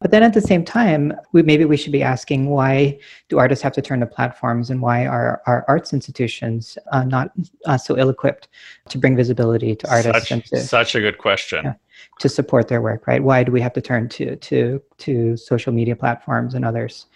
But 0.01 0.11
then 0.11 0.23
at 0.23 0.35
the 0.35 0.43
same 0.43 0.63
time, 0.63 1.15
we, 1.33 1.43
maybe 1.43 1.65
we 1.65 1.77
should 1.79 1.93
be 1.93 2.03
asking 2.03 2.51
why 2.51 2.99
do 3.31 3.39
artists 3.39 3.63
have 3.63 3.73
to 3.75 3.83
turn 3.83 4.01
to 4.01 4.07
platforms 4.07 4.69
and 4.69 4.83
why 4.83 5.07
are 5.07 5.41
our 5.47 5.65
arts 5.69 5.95
institutions 5.95 6.77
uh, 6.93 7.05
not 7.05 7.31
uh, 7.65 7.79
so 7.79 7.97
ill 7.97 8.11
equipped 8.11 8.49
to 8.91 8.99
bring 8.99 9.17
visibility 9.17 9.75
to 9.75 9.91
artists? 9.91 10.29
Such, 10.29 10.31
and 10.33 10.45
to, 10.47 10.61
such 10.61 10.95
a 10.95 11.01
good 11.01 11.17
question. 11.17 11.65
Yeah, 11.65 11.75
to 12.19 12.29
support 12.29 12.69
their 12.69 12.83
work, 12.83 13.07
right? 13.07 13.23
Why 13.23 13.43
do 13.43 13.53
we 13.53 13.61
have 13.63 13.73
to 13.73 13.81
turn 13.81 14.11
to, 14.11 14.37
to, 14.37 14.83
to 14.99 15.37
social 15.39 15.73
media 15.73 15.97
platforms 15.97 16.53
and 16.53 16.65
others? 16.65 17.07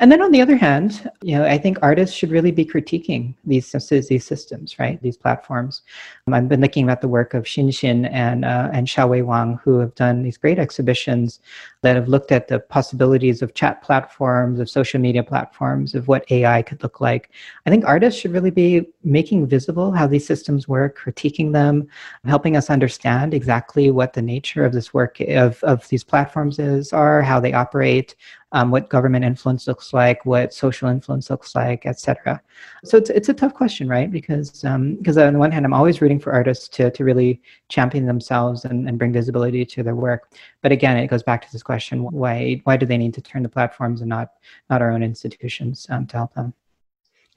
And 0.00 0.12
then 0.12 0.22
on 0.22 0.30
the 0.30 0.40
other 0.40 0.56
hand, 0.56 1.10
you 1.22 1.36
know, 1.36 1.44
I 1.44 1.58
think 1.58 1.78
artists 1.82 2.14
should 2.14 2.30
really 2.30 2.52
be 2.52 2.64
critiquing 2.64 3.34
these 3.44 3.72
these 3.72 4.24
systems, 4.24 4.78
right? 4.78 5.02
These 5.02 5.16
platforms. 5.16 5.82
Um, 6.26 6.34
I've 6.34 6.48
been 6.48 6.60
looking 6.60 6.88
at 6.88 7.00
the 7.00 7.08
work 7.08 7.34
of 7.34 7.44
Xin 7.44 7.68
Xin 7.68 8.08
and 8.12 8.44
uh, 8.44 8.70
and 8.72 8.86
Xiaowei 8.86 9.24
Wang, 9.24 9.58
who 9.64 9.80
have 9.80 9.94
done 9.96 10.22
these 10.22 10.38
great 10.38 10.58
exhibitions 10.58 11.40
that 11.82 11.96
have 11.96 12.06
looked 12.06 12.30
at 12.30 12.46
the 12.46 12.60
possibilities 12.60 13.42
of 13.42 13.54
chat 13.54 13.82
platforms, 13.82 14.60
of 14.60 14.70
social 14.70 15.00
media 15.00 15.24
platforms, 15.24 15.96
of 15.96 16.06
what 16.06 16.30
AI 16.30 16.62
could 16.62 16.82
look 16.82 17.00
like. 17.00 17.30
I 17.66 17.70
think 17.70 17.84
artists 17.84 18.20
should 18.20 18.32
really 18.32 18.50
be 18.50 18.86
making 19.02 19.48
visible 19.48 19.90
how 19.90 20.06
these 20.06 20.26
systems 20.26 20.68
work, 20.68 20.96
critiquing 20.98 21.52
them, 21.52 21.88
helping 22.24 22.56
us 22.56 22.70
understand 22.70 23.34
exactly 23.34 23.90
what 23.90 24.12
the 24.12 24.22
nature 24.22 24.64
of 24.64 24.72
this 24.72 24.94
work 24.94 25.20
of, 25.20 25.62
of 25.64 25.88
these 25.88 26.04
platforms 26.04 26.58
is, 26.58 26.92
are, 26.92 27.22
how 27.22 27.40
they 27.40 27.52
operate, 27.52 28.14
um, 28.52 28.70
what 28.70 28.88
government 28.88 29.24
influence 29.24 29.66
looks 29.66 29.92
like, 29.92 30.24
what 30.24 30.54
social 30.54 30.88
influence 30.88 31.28
looks 31.30 31.54
like, 31.54 31.84
etc. 31.86 32.40
So 32.84 32.96
it's 32.96 33.10
it's 33.10 33.28
a 33.28 33.34
tough 33.34 33.54
question, 33.54 33.88
right? 33.88 34.10
Because 34.10 34.50
because 34.50 35.18
um, 35.18 35.26
on 35.26 35.32
the 35.32 35.38
one 35.38 35.52
hand, 35.52 35.66
I'm 35.66 35.74
always 35.74 36.00
rooting 36.00 36.18
for 36.18 36.32
artists 36.32 36.68
to 36.76 36.90
to 36.90 37.04
really 37.04 37.42
champion 37.68 38.06
themselves 38.06 38.64
and, 38.64 38.88
and 38.88 38.98
bring 38.98 39.12
visibility 39.12 39.64
to 39.66 39.82
their 39.82 39.96
work. 39.96 40.32
But 40.62 40.72
again, 40.72 40.96
it 40.96 41.08
goes 41.08 41.22
back 41.22 41.42
to 41.42 41.52
this 41.52 41.62
question: 41.62 42.02
why 42.04 42.60
why 42.64 42.76
do 42.76 42.86
they 42.86 42.98
need 42.98 43.14
to 43.14 43.20
turn 43.20 43.42
to 43.42 43.48
platforms 43.48 44.00
and 44.00 44.08
not 44.08 44.32
not 44.70 44.82
our 44.82 44.90
own 44.90 45.02
institutions 45.02 45.86
um, 45.90 46.06
to 46.06 46.16
help 46.16 46.34
them? 46.34 46.54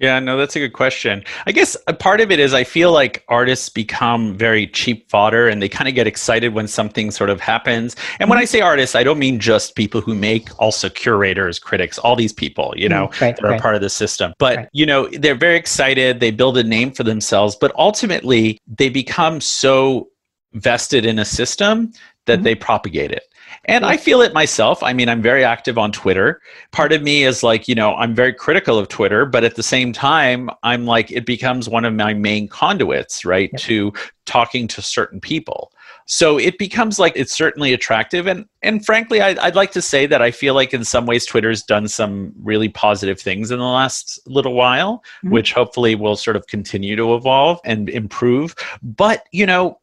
Yeah, 0.02 0.20
no, 0.20 0.36
that's 0.36 0.56
a 0.56 0.60
good 0.60 0.74
question. 0.74 1.24
I 1.46 1.52
guess 1.52 1.78
a 1.86 1.94
part 1.94 2.22
of 2.22 2.32
it 2.32 2.40
is 2.40 2.56
I 2.56 2.64
feel 2.64 2.92
like 2.92 3.24
artists 3.28 3.70
become 3.70 4.36
very 4.36 4.66
cheap 4.66 5.08
fodder 5.12 5.48
and 5.48 5.62
they 5.62 5.70
kind 5.70 5.88
of 5.88 5.94
get 5.94 6.08
excited 6.08 6.56
when 6.56 6.68
something 6.68 7.12
sort 7.12 7.30
of 7.30 7.40
happens. 7.40 7.96
And 8.20 8.28
when 8.28 8.40
I 8.40 8.46
say 8.46 8.62
artists, 8.62 8.96
I 8.96 9.04
don't 9.04 9.20
mean 9.20 9.40
just 9.40 9.76
people 9.76 10.02
who 10.02 10.16
make, 10.16 10.50
also 10.60 10.90
curators, 10.90 11.60
critics, 11.60 12.00
all 12.00 12.16
these 12.16 12.34
people, 12.34 12.74
you 12.76 12.90
know, 12.90 13.10
mm, 13.10 13.22
right, 13.22 13.36
that 13.36 13.46
are 13.46 13.52
right. 13.52 13.62
part 13.62 13.76
of 13.76 13.82
the 13.82 13.92
system. 13.92 14.34
But, 14.40 14.58
right. 14.58 14.70
you 14.74 14.88
know, 14.88 15.08
they're 15.10 15.36
very 15.36 15.56
excited, 15.56 16.20
they 16.20 16.32
build 16.32 16.58
a 16.58 16.64
name 16.64 16.92
for 16.92 17.04
themselves, 17.04 17.56
but 17.56 17.72
ultimately 17.78 18.58
they 18.66 18.90
become 18.90 19.40
so 19.40 20.10
vested 20.54 21.06
in 21.06 21.20
a 21.20 21.26
system 21.26 21.94
that 22.26 22.38
mm-hmm. 22.38 22.44
they 22.44 22.56
propagate 22.56 23.12
it. 23.12 23.24
And 23.66 23.86
I 23.86 23.96
feel 23.96 24.22
it 24.22 24.34
myself. 24.34 24.82
I 24.82 24.92
mean, 24.92 25.08
I'm 25.08 25.22
very 25.22 25.44
active 25.44 25.78
on 25.78 25.92
Twitter. 25.92 26.42
Part 26.72 26.92
of 26.92 27.04
me 27.04 27.24
is 27.24 27.44
like, 27.44 27.68
you 27.68 27.76
know, 27.76 27.96
I'm 27.96 28.16
very 28.16 28.34
critical 28.34 28.80
of 28.80 28.88
Twitter, 28.88 29.26
but 29.26 29.44
at 29.44 29.56
the 29.56 29.64
same 29.64 29.94
time, 29.94 30.50
I'm 30.64 30.86
like, 30.86 31.12
it 31.12 31.26
becomes 31.26 31.70
one 31.70 31.86
of 31.86 31.94
my 31.94 32.14
main 32.14 32.48
conduits, 32.48 33.24
right, 33.24 33.52
to 33.60 33.94
talking 34.26 34.68
to 34.70 34.82
certain 34.82 35.20
people. 35.20 35.72
So 36.08 36.38
it 36.38 36.58
becomes 36.58 37.00
like 37.00 37.14
it's 37.16 37.34
certainly 37.34 37.74
attractive. 37.74 38.28
And, 38.28 38.46
and 38.64 38.86
frankly, 38.86 39.22
I, 39.22 39.30
I'd 39.46 39.56
like 39.56 39.72
to 39.74 39.82
say 39.82 40.06
that 40.08 40.22
I 40.22 40.32
feel 40.32 40.56
like 40.56 40.74
in 40.74 40.84
some 40.84 41.06
ways 41.06 41.26
Twitter's 41.26 41.64
done 41.64 41.88
some 41.88 42.34
really 42.42 42.68
positive 42.68 43.20
things 43.20 43.52
in 43.52 43.60
the 43.60 43.66
last 43.66 44.20
little 44.26 44.54
while, 44.54 45.04
mm-hmm. 45.24 45.32
which 45.32 45.54
hopefully 45.54 45.96
will 45.96 46.16
sort 46.16 46.36
of 46.36 46.48
continue 46.48 46.96
to 46.96 47.16
evolve 47.16 47.60
and 47.64 47.90
improve. 47.90 48.56
But, 48.82 49.26
you 49.32 49.46
know, 49.46 49.80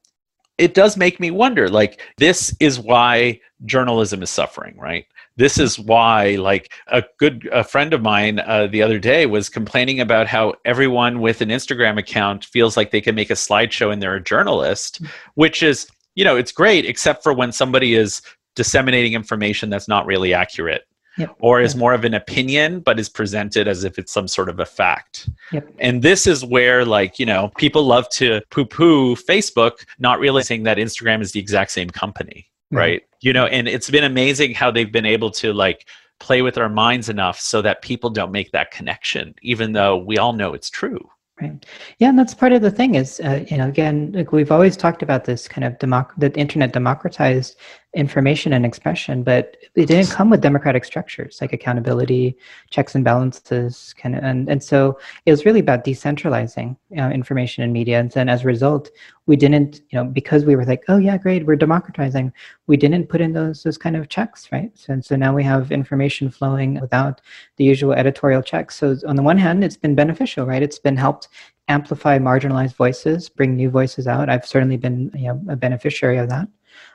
it 0.59 0.75
does 0.75 0.97
make 0.97 1.21
me 1.21 1.31
wonder 1.31 1.69
like 1.69 2.01
this 2.19 2.55
is 2.61 2.79
why 2.79 3.41
journalism 3.65 4.23
is 4.23 4.31
suffering 4.31 4.77
right? 4.77 5.07
This 5.37 5.57
is 5.57 5.79
why 5.79 6.35
like 6.35 6.73
a 6.89 7.05
good 7.19 7.49
a 7.53 7.63
friend 7.63 7.95
of 7.95 8.03
mine 8.03 8.41
uh, 8.41 8.67
the 8.67 8.83
other 8.83 8.99
day 8.99 9.27
was 9.27 9.49
complaining 9.49 10.01
about 10.01 10.27
how 10.27 10.55
everyone 10.65 11.21
with 11.21 11.41
an 11.41 11.49
instagram 11.49 11.97
account 11.97 12.45
feels 12.45 12.77
like 12.77 12.91
they 12.91 13.01
can 13.01 13.15
make 13.15 13.31
a 13.31 13.35
slideshow 13.35 13.93
and 13.93 14.03
they're 14.03 14.17
a 14.17 14.23
journalist 14.23 15.01
which 15.35 15.63
is 15.63 15.87
you 16.17 16.25
know 16.25 16.37
it's 16.37 16.51
great 16.51 16.85
except 16.85 17.23
for 17.23 17.33
when 17.33 17.53
somebody 17.53 17.95
is 17.95 18.21
disseminating 18.57 19.13
information 19.13 19.71
that's 19.71 19.87
not 19.87 20.07
really 20.07 20.35
accurate 20.35 20.88
Yep. 21.19 21.37
or 21.41 21.61
is 21.61 21.75
more 21.75 21.95
of 21.95 22.05
an 22.05 22.15
opinion 22.15 22.81
but 22.81 23.01
is 23.01 23.09
presented 23.09 23.67
as 23.67 23.85
if 23.85 23.99
it's 23.99 24.13
some 24.13 24.29
sort 24.29 24.49
of 24.49 24.61
a 24.61 24.65
fact 24.65 25.29
yep. 25.53 25.69
and 25.81 26.03
this 26.03 26.27
is 26.27 26.45
where 26.45 26.85
like 26.85 27.19
you 27.19 27.27
know 27.27 27.51
people 27.59 27.85
love 27.85 28.09
to 28.11 28.41
poo-poo 28.51 29.17
facebook 29.17 29.85
not 29.99 30.21
realizing 30.21 30.63
that 30.63 30.79
instagram 30.79 31.21
is 31.21 31.33
the 31.33 31.41
exact 31.41 31.73
same 31.73 31.91
company 31.91 32.49
right 32.71 33.03
you 33.21 33.33
know 33.33 33.47
and 33.47 33.67
it's 33.67 33.91
been 33.91 34.05
amazing 34.05 34.55
how 34.55 34.71
they've 34.71 34.93
been 34.93 35.07
able 35.07 35.31
to 35.31 35.53
like 35.53 35.89
play 36.21 36.43
with 36.43 36.57
our 36.57 36.69
minds 36.69 37.09
enough 37.09 37.39
so 37.41 37.61
that 37.63 37.83
people 37.83 38.11
don't 38.11 38.33
make 38.33 38.53
that 38.53 38.71
connection 38.71 39.35
even 39.43 39.73
though 39.73 39.97
we 39.97 40.19
all 40.19 40.33
know 40.33 40.55
it's 40.55 40.71
true 40.71 41.09
Right. 41.41 41.65
Yeah, 41.99 42.09
and 42.09 42.19
that's 42.19 42.35
part 42.35 42.53
of 42.53 42.63
the 42.63 42.71
thing 42.71 42.97
is, 42.97 43.21
uh, 43.21 43.45
you 43.49 43.57
know, 43.57 43.69
again, 43.69 44.13
like 44.13 44.33
we've 44.33 44.51
always 44.51 44.77
talked 44.77 45.03
about 45.03 45.25
this 45.25 45.47
kind 45.47 45.65
of 45.65 45.75
democ- 45.79 46.19
the 46.19 46.33
internet 46.37 46.73
democratized 46.73 47.57
information 47.95 48.53
and 48.53 48.67
expression, 48.67 49.23
but 49.23 49.57
it 49.75 49.87
didn't 49.87 50.11
come 50.11 50.29
with 50.29 50.43
democratic 50.43 50.85
structures 50.85 51.39
like 51.41 51.55
accountability, 51.55 52.37
checks 52.71 52.95
and 52.95 53.03
balances, 53.03 53.95
kind 53.97 54.15
of, 54.15 54.23
and 54.23 54.49
and 54.49 54.63
so 54.63 54.99
it 55.25 55.31
was 55.31 55.47
really 55.47 55.61
about 55.61 55.85
decentralizing 55.85 56.77
uh, 56.99 57.09
information 57.09 57.65
and 57.65 57.73
media. 57.73 57.99
And 57.99 58.11
then 58.11 58.29
as 58.29 58.45
a 58.45 58.47
result, 58.47 58.91
we 59.27 59.37
didn't, 59.37 59.81
you 59.89 59.99
know, 59.99 60.05
because 60.05 60.45
we 60.45 60.55
were 60.55 60.67
like, 60.67 60.85
oh 60.89 60.99
yeah, 60.99 61.17
great, 61.17 61.47
we're 61.47 61.57
democratizing, 61.57 62.31
we 62.67 62.77
didn't 62.77 63.09
put 63.09 63.23
in 63.23 63.33
those 63.33 63.63
those 63.63 63.79
kind 63.79 63.97
of 63.97 64.11
checks, 64.11 64.53
right? 64.53 64.71
So, 64.75 64.93
and 64.93 65.05
so 65.05 65.17
now 65.17 65.35
we 65.35 65.43
have 65.45 65.73
information 65.73 66.31
flowing 66.31 66.79
without 66.81 67.23
the 67.57 67.65
usual 67.65 67.95
editorial 67.95 68.43
checks. 68.43 68.77
So 68.77 68.97
on 69.07 69.17
the 69.17 69.23
one 69.23 69.39
hand, 69.39 69.65
it's 69.65 69.79
been 69.79 69.95
beneficial, 69.95 70.45
right? 70.45 70.63
It's 70.63 70.79
been 70.79 70.97
helped 70.97 71.29
amplify 71.69 72.19
marginalized 72.19 72.75
voices, 72.75 73.29
bring 73.29 73.55
new 73.55 73.71
voices 73.71 74.07
out. 74.07 74.29
I've 74.29 74.47
certainly 74.47 74.77
been, 74.77 75.11
you 75.15 75.29
know, 75.29 75.43
a 75.49 75.57
beneficiary 75.57 76.19
of 76.19 76.29
that. 76.29 76.49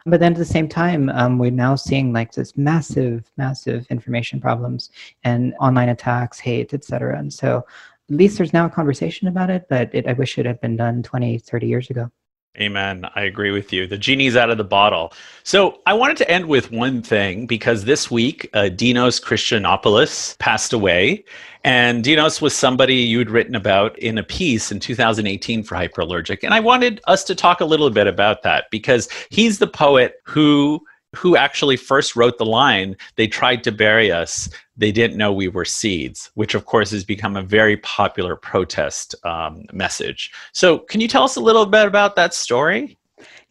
But 0.05 0.19
then 0.19 0.33
at 0.33 0.37
the 0.37 0.45
same 0.45 0.67
time, 0.67 1.09
um, 1.09 1.37
we're 1.37 1.51
now 1.51 1.75
seeing 1.75 2.13
like 2.13 2.31
this 2.31 2.57
massive, 2.57 3.31
massive 3.37 3.85
information 3.89 4.39
problems 4.41 4.89
and 5.23 5.53
online 5.59 5.89
attacks, 5.89 6.39
hate, 6.39 6.73
etc. 6.73 7.17
And 7.17 7.33
so 7.33 7.65
at 8.09 8.15
least 8.15 8.37
there's 8.37 8.53
now 8.53 8.65
a 8.65 8.69
conversation 8.69 9.27
about 9.27 9.49
it, 9.49 9.65
but 9.69 9.89
it, 9.93 10.07
I 10.07 10.13
wish 10.13 10.37
it 10.37 10.45
had 10.45 10.59
been 10.61 10.75
done 10.75 11.03
20, 11.03 11.39
30 11.39 11.67
years 11.67 11.89
ago. 11.89 12.11
Amen. 12.59 13.03
I 13.15 13.23
agree 13.23 13.49
with 13.49 13.73
you. 13.73 13.87
The 13.87 13.97
genie's 13.97 14.35
out 14.35 14.51
of 14.51 14.59
the 14.59 14.63
bottle. 14.63 15.11
So 15.43 15.81
I 15.87 15.93
wanted 15.93 16.17
to 16.17 16.29
end 16.29 16.45
with 16.45 16.71
one 16.71 17.01
thing 17.01 17.47
because 17.47 17.85
this 17.85 18.11
week, 18.11 18.47
uh, 18.53 18.69
Dinos 18.69 19.19
Christianopoulos 19.19 20.37
passed 20.37 20.71
away. 20.71 21.25
And 21.63 22.03
Dinos 22.03 22.41
was 22.41 22.55
somebody 22.55 22.95
you'd 22.95 23.31
written 23.31 23.55
about 23.55 23.97
in 23.97 24.19
a 24.19 24.23
piece 24.23 24.71
in 24.71 24.79
2018 24.79 25.63
for 25.63 25.75
Hyperallergic. 25.75 26.43
And 26.43 26.53
I 26.53 26.59
wanted 26.59 27.01
us 27.07 27.23
to 27.23 27.33
talk 27.33 27.59
a 27.59 27.65
little 27.65 27.89
bit 27.89 28.05
about 28.05 28.43
that 28.43 28.65
because 28.69 29.09
he's 29.29 29.57
the 29.57 29.67
poet 29.67 30.21
who 30.23 30.85
who 31.15 31.35
actually 31.37 31.77
first 31.77 32.15
wrote 32.15 32.37
the 32.37 32.45
line, 32.45 32.95
they 33.15 33.27
tried 33.27 33.63
to 33.63 33.71
bury 33.71 34.11
us, 34.11 34.49
they 34.77 34.91
didn't 34.91 35.17
know 35.17 35.31
we 35.31 35.47
were 35.47 35.65
seeds, 35.65 36.31
which 36.35 36.55
of 36.55 36.65
course 36.65 36.91
has 36.91 37.03
become 37.03 37.35
a 37.35 37.41
very 37.41 37.77
popular 37.77 38.35
protest 38.35 39.15
um, 39.23 39.65
message. 39.71 40.31
So, 40.51 40.79
can 40.79 41.01
you 41.01 41.07
tell 41.07 41.23
us 41.23 41.35
a 41.35 41.41
little 41.41 41.65
bit 41.65 41.85
about 41.85 42.15
that 42.15 42.33
story? 42.33 42.97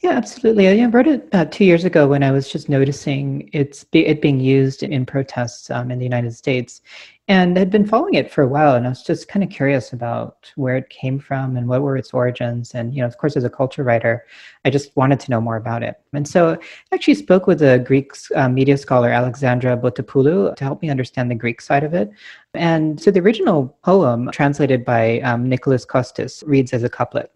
Yeah, 0.01 0.11
absolutely. 0.11 0.69
I 0.69 0.87
wrote 0.87 1.07
it 1.07 1.27
about 1.29 1.53
two 1.53 1.65
years 1.65 1.85
ago 1.85 2.09
when 2.09 2.25
I 2.25 2.33
was 2.33 2.51
just 2.51 2.69
noticing 2.69 3.49
it's 3.53 3.87
it 3.93 4.21
being 4.21 4.41
used 4.41 4.83
in 4.83 5.07
protests 5.07 5.71
um, 5.71 5.93
in 5.93 5.99
the 5.99 6.05
United 6.05 6.35
States, 6.35 6.83
and 7.29 7.57
had 7.57 7.71
been 7.71 7.87
following 7.87 8.15
it 8.15 8.31
for 8.33 8.43
a 8.43 8.49
while 8.49 8.75
and 8.75 8.85
i 8.85 8.89
was 8.89 9.03
just 9.03 9.29
kind 9.29 9.45
of 9.45 9.51
curious 9.51 9.93
about 9.93 10.51
where 10.57 10.77
it 10.77 10.89
came 10.91 11.19
from 11.19 11.57
and 11.57 11.69
what 11.69 11.83
were 11.83 11.97
its 11.97 12.13
origins. 12.13 12.75
And 12.75 12.95
you 12.95 13.01
know 13.01 13.07
of 13.07 13.17
course 13.17 13.37
as 13.37 13.45
a 13.45 13.51
culture 13.51 13.85
writer 13.85 14.27
i 14.65 14.71
just 14.71 14.97
wanted 14.97 15.21
to 15.21 15.31
know 15.31 15.41
more 15.41 15.57
about 15.57 15.83
it. 15.83 16.01
And 16.13 16.27
so 16.27 16.51
i 16.51 16.95
actually 16.95 17.15
spoke 17.15 17.47
with 17.47 17.63
a 17.63 17.79
greek 17.79 18.13
uh, 18.35 18.49
media 18.49 18.77
scholar 18.77 19.11
alexandra 19.11 19.77
botopoulou 19.77 20.57
to 20.57 20.65
help 20.65 20.83
me 20.83 20.91
understand 20.91 21.31
the 21.31 21.37
greek 21.37 21.61
side 21.61 21.85
of 21.85 21.95
it. 21.95 22.11
And 22.55 23.01
so 23.01 23.11
the 23.11 23.21
original 23.21 23.77
poem 23.85 24.31
translated 24.33 24.85
by 24.85 25.21
um, 25.21 25.49
nicholas 25.49 25.87
costis 25.87 26.43
reads 26.47 26.73
as 26.73 26.83
a 26.83 26.91
couplet. 26.91 27.31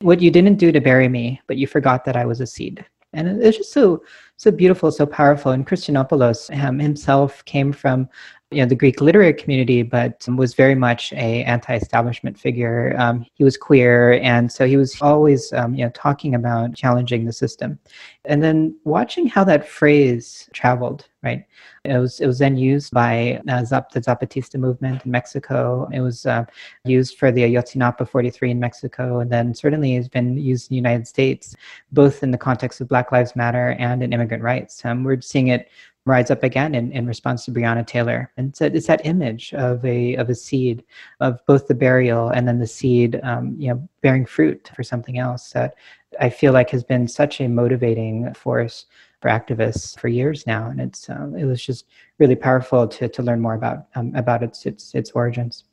What 0.00 0.20
you 0.20 0.30
didn't 0.30 0.56
do 0.56 0.72
to 0.72 0.80
bury 0.80 1.08
me 1.08 1.40
but 1.46 1.56
you 1.56 1.66
forgot 1.66 2.04
that 2.04 2.16
i 2.16 2.26
was 2.26 2.40
a 2.40 2.46
seed. 2.46 2.84
And 3.14 3.42
it's 3.42 3.58
just 3.58 3.72
so 3.72 4.02
so 4.42 4.50
beautiful, 4.50 4.90
so 4.90 5.06
powerful. 5.06 5.52
And 5.52 5.64
Christianopoulos 5.64 6.50
um, 6.64 6.80
himself 6.80 7.44
came 7.44 7.72
from 7.72 8.08
you 8.52 8.60
know 8.60 8.66
the 8.66 8.74
Greek 8.74 9.00
literary 9.00 9.32
community, 9.32 9.82
but 9.82 10.26
was 10.36 10.54
very 10.54 10.74
much 10.74 11.12
a 11.14 11.44
anti-establishment 11.44 12.38
figure. 12.38 12.94
Um, 12.98 13.26
he 13.34 13.44
was 13.44 13.56
queer, 13.56 14.14
and 14.22 14.50
so 14.50 14.66
he 14.66 14.76
was 14.76 15.00
always 15.00 15.52
um, 15.52 15.74
you 15.74 15.84
know 15.84 15.90
talking 15.90 16.34
about 16.34 16.74
challenging 16.74 17.24
the 17.24 17.32
system. 17.32 17.78
And 18.24 18.42
then 18.42 18.76
watching 18.84 19.26
how 19.26 19.42
that 19.44 19.68
phrase 19.68 20.48
traveled, 20.52 21.08
right? 21.22 21.44
It 21.84 21.98
was 21.98 22.20
it 22.20 22.26
was 22.26 22.38
then 22.38 22.56
used 22.56 22.92
by 22.92 23.40
uh, 23.48 23.64
Zap, 23.64 23.90
the 23.90 24.00
Zapatista 24.00 24.56
movement 24.60 25.04
in 25.04 25.10
Mexico. 25.10 25.88
It 25.92 26.00
was 26.00 26.26
uh, 26.26 26.44
used 26.84 27.18
for 27.18 27.32
the 27.32 27.42
Ayotzinapa 27.42 28.08
43 28.08 28.52
in 28.52 28.60
Mexico, 28.60 29.18
and 29.20 29.30
then 29.30 29.54
certainly 29.54 29.96
has 29.96 30.08
been 30.08 30.36
used 30.36 30.70
in 30.70 30.74
the 30.74 30.76
United 30.76 31.08
States, 31.08 31.56
both 31.90 32.22
in 32.22 32.30
the 32.30 32.38
context 32.38 32.80
of 32.80 32.88
Black 32.88 33.10
Lives 33.10 33.34
Matter 33.34 33.70
and 33.80 34.02
in 34.02 34.12
immigrant 34.12 34.42
rights. 34.44 34.84
Um, 34.84 35.02
we're 35.02 35.20
seeing 35.20 35.48
it 35.48 35.68
rise 36.04 36.30
up 36.30 36.42
again 36.42 36.74
in, 36.74 36.90
in 36.92 37.06
response 37.06 37.44
to 37.44 37.52
Breonna 37.52 37.86
Taylor. 37.86 38.32
And 38.36 38.48
it's, 38.48 38.60
it's 38.60 38.86
that 38.88 39.06
image 39.06 39.54
of 39.54 39.84
a 39.84 40.16
of 40.16 40.28
a 40.30 40.34
seed, 40.34 40.84
of 41.20 41.44
both 41.46 41.68
the 41.68 41.74
burial 41.74 42.28
and 42.28 42.46
then 42.46 42.58
the 42.58 42.66
seed, 42.66 43.20
um, 43.22 43.54
you 43.58 43.68
know, 43.68 43.88
bearing 44.00 44.26
fruit 44.26 44.70
for 44.74 44.82
something 44.82 45.18
else 45.18 45.50
that 45.50 45.74
I 46.20 46.28
feel 46.30 46.52
like 46.52 46.70
has 46.70 46.84
been 46.84 47.08
such 47.08 47.40
a 47.40 47.48
motivating 47.48 48.32
force 48.34 48.86
for 49.20 49.28
activists 49.28 49.98
for 49.98 50.08
years 50.08 50.46
now. 50.46 50.68
And 50.68 50.80
it's 50.80 51.08
um, 51.08 51.36
it 51.36 51.44
was 51.44 51.64
just 51.64 51.86
really 52.18 52.36
powerful 52.36 52.88
to 52.88 53.08
to 53.08 53.22
learn 53.22 53.40
more 53.40 53.54
about 53.54 53.86
um, 53.94 54.14
about 54.14 54.42
its 54.42 54.66
its 54.66 54.94
its 54.94 55.12
origins 55.12 55.64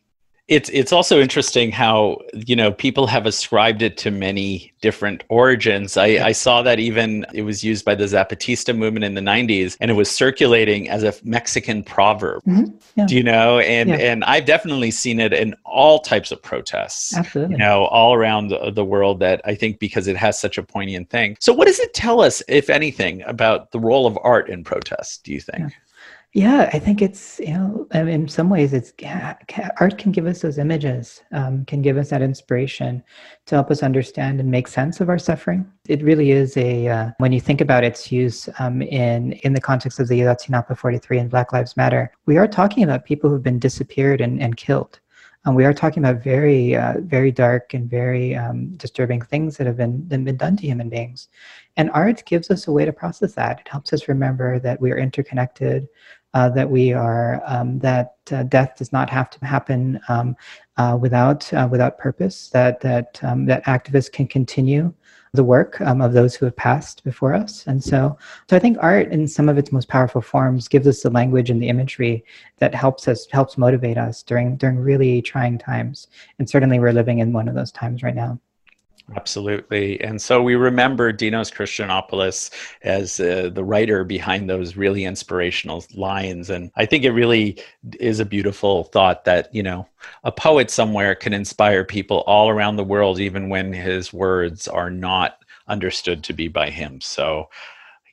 it's 0.49 0.67
it's 0.69 0.91
also 0.91 1.21
interesting 1.21 1.71
how 1.71 2.17
you 2.33 2.55
know 2.55 2.71
people 2.71 3.05
have 3.05 3.27
ascribed 3.27 3.83
it 3.83 3.97
to 3.97 4.09
many 4.09 4.73
different 4.81 5.23
origins. 5.29 5.95
I. 5.95 6.07
I 6.29 6.31
saw 6.31 6.63
that 6.63 6.79
even 6.79 7.25
it 7.33 7.43
was 7.43 7.63
used 7.63 7.85
by 7.85 7.93
the 7.93 8.05
Zapatista 8.05 8.75
movement 8.75 9.05
in 9.05 9.13
the 9.13 9.21
'90s, 9.21 9.77
and 9.79 9.91
it 9.91 9.93
was 9.93 10.09
circulating 10.09 10.89
as 10.89 11.03
a 11.03 11.13
Mexican 11.23 11.83
proverb. 11.83 12.43
Mm-hmm. 12.43 12.75
Yeah. 12.95 13.05
Do 13.05 13.15
you 13.15 13.23
know? 13.23 13.59
And 13.59 13.89
yeah. 13.89 13.95
and 13.97 14.23
I've 14.23 14.45
definitely 14.45 14.89
seen 14.89 15.19
it 15.19 15.33
in 15.33 15.55
all 15.65 15.99
types 15.99 16.31
of 16.31 16.41
protests. 16.41 17.15
Absolutely. 17.15 17.53
You 17.53 17.59
know, 17.59 17.85
all 17.85 18.15
around 18.15 18.47
the, 18.47 18.71
the 18.71 18.85
world. 18.85 19.19
That 19.19 19.41
I 19.45 19.53
think 19.53 19.77
because 19.77 20.07
it 20.07 20.17
has 20.17 20.39
such 20.39 20.57
a 20.57 20.63
poignant 20.63 21.11
thing. 21.11 21.37
So, 21.39 21.53
what 21.53 21.67
does 21.67 21.79
it 21.79 21.93
tell 21.93 22.21
us, 22.21 22.41
if 22.47 22.71
anything, 22.71 23.21
about 23.23 23.71
the 23.71 23.79
role 23.79 24.07
of 24.07 24.17
art 24.23 24.49
in 24.49 24.63
protest? 24.63 25.23
Do 25.23 25.31
you 25.31 25.41
think? 25.41 25.59
Yeah, 25.59 25.69
I 26.71 26.77
think 26.77 27.01
it's 27.01 27.39
you 27.39 27.53
know 27.53 27.87
in 27.91 28.27
some 28.27 28.51
ways 28.51 28.71
it's 28.71 28.93
yeah, 28.99 29.35
art 29.79 29.97
can 29.97 30.11
give 30.11 30.27
us 30.27 30.41
those 30.41 30.59
images, 30.59 31.23
um, 31.31 31.65
can 31.65 31.81
give 31.81 31.97
us 31.97 32.11
that 32.11 32.21
inspiration 32.21 33.03
to 33.47 33.55
help 33.55 33.71
us 33.71 33.81
understand 33.81 34.39
and 34.39 34.51
make 34.51 34.67
sense 34.67 35.01
of 35.01 35.09
our 35.09 35.17
suffering. 35.17 35.65
It 35.87 36.03
really 36.03 36.29
is 36.29 36.55
a 36.55 36.87
uh, 36.87 37.11
when 37.17 37.31
you 37.31 37.41
think 37.41 37.61
about 37.61 37.83
its 37.83 38.11
use 38.11 38.47
um, 38.59 38.83
in 38.83 39.31
in 39.43 39.53
the 39.53 39.61
context 39.61 39.99
of 39.99 40.07
the 40.07 40.19
Ayotzinapa 40.19 40.77
43 40.77 41.17
and 41.17 41.29
Black 41.31 41.51
Lives 41.51 41.75
Matter, 41.75 42.11
we 42.27 42.37
are 42.37 42.47
talking 42.47 42.83
about 42.83 43.05
people 43.05 43.29
who've 43.29 43.41
been 43.41 43.59
disappeared 43.59 44.21
and, 44.21 44.39
and 44.39 44.55
killed. 44.55 44.99
Um, 45.45 45.55
we 45.55 45.63
are 45.63 45.73
talking 45.73 46.03
about 46.03 46.21
very, 46.21 46.75
uh, 46.75 46.95
very 46.99 47.31
dark 47.31 47.73
and 47.73 47.89
very 47.89 48.35
um, 48.35 48.75
disturbing 48.75 49.21
things 49.21 49.55
that 49.57 49.67
have 49.67 49.77
been, 49.77 50.05
been 50.05 50.35
done 50.35 50.57
to 50.57 50.67
human 50.67 50.89
beings. 50.89 51.29
And 51.77 51.89
art 51.91 52.23
gives 52.25 52.51
us 52.51 52.67
a 52.67 52.71
way 52.73 52.83
to 52.83 52.91
process 52.91 53.33
that. 53.35 53.61
It 53.61 53.67
helps 53.69 53.93
us 53.93 54.09
remember 54.09 54.59
that 54.59 54.81
we 54.81 54.91
are 54.91 54.97
interconnected, 54.97 55.87
uh, 56.33 56.49
that 56.49 56.69
we 56.69 56.93
are 56.93 57.41
um, 57.45 57.79
that 57.79 58.15
uh, 58.31 58.43
death 58.43 58.75
does 58.77 58.91
not 58.91 59.09
have 59.09 59.29
to 59.31 59.45
happen 59.45 59.99
um, 60.09 60.35
uh, 60.77 60.97
without 60.99 61.51
uh, 61.53 61.67
without 61.69 61.97
purpose. 61.97 62.49
That 62.49 62.79
that 62.81 63.19
um, 63.23 63.45
that 63.45 63.65
activists 63.65 64.11
can 64.11 64.27
continue 64.27 64.93
the 65.33 65.43
work 65.43 65.79
um, 65.81 66.01
of 66.01 66.13
those 66.13 66.35
who 66.35 66.45
have 66.45 66.55
passed 66.55 67.03
before 67.03 67.33
us. 67.35 67.65
And 67.67 67.83
so, 67.83 68.17
so 68.49 68.55
I 68.55 68.59
think 68.59 68.77
art, 68.81 69.11
in 69.11 69.27
some 69.27 69.47
of 69.47 69.59
its 69.59 69.71
most 69.71 69.87
powerful 69.87 70.21
forms, 70.21 70.67
gives 70.67 70.87
us 70.87 71.03
the 71.03 71.11
language 71.11 71.51
and 71.51 71.61
the 71.61 71.69
imagery 71.69 72.23
that 72.57 72.73
helps 72.73 73.07
us 73.07 73.27
helps 73.31 73.57
motivate 73.57 73.97
us 73.97 74.23
during 74.23 74.57
during 74.57 74.77
really 74.77 75.21
trying 75.21 75.57
times. 75.57 76.07
And 76.39 76.49
certainly, 76.49 76.79
we're 76.79 76.93
living 76.93 77.19
in 77.19 77.33
one 77.33 77.47
of 77.47 77.55
those 77.55 77.71
times 77.71 78.03
right 78.03 78.15
now. 78.15 78.39
Absolutely. 79.15 79.99
And 80.01 80.21
so 80.21 80.41
we 80.41 80.55
remember 80.55 81.11
Dinos 81.11 81.51
Christianopoulos 81.51 82.51
as 82.83 83.19
uh, 83.19 83.49
the 83.51 83.63
writer 83.63 84.03
behind 84.03 84.49
those 84.49 84.75
really 84.75 85.05
inspirational 85.05 85.83
lines. 85.95 86.49
And 86.49 86.71
I 86.75 86.85
think 86.85 87.03
it 87.03 87.11
really 87.11 87.59
is 87.99 88.19
a 88.19 88.25
beautiful 88.25 88.83
thought 88.85 89.25
that, 89.25 89.53
you 89.53 89.63
know, 89.63 89.87
a 90.23 90.31
poet 90.31 90.69
somewhere 90.69 91.15
can 91.15 91.33
inspire 91.33 91.83
people 91.83 92.19
all 92.27 92.49
around 92.49 92.75
the 92.75 92.83
world, 92.83 93.19
even 93.19 93.49
when 93.49 93.73
his 93.73 94.13
words 94.13 94.67
are 94.67 94.91
not 94.91 95.39
understood 95.67 96.23
to 96.25 96.33
be 96.33 96.47
by 96.47 96.69
him. 96.69 97.01
So, 97.01 97.49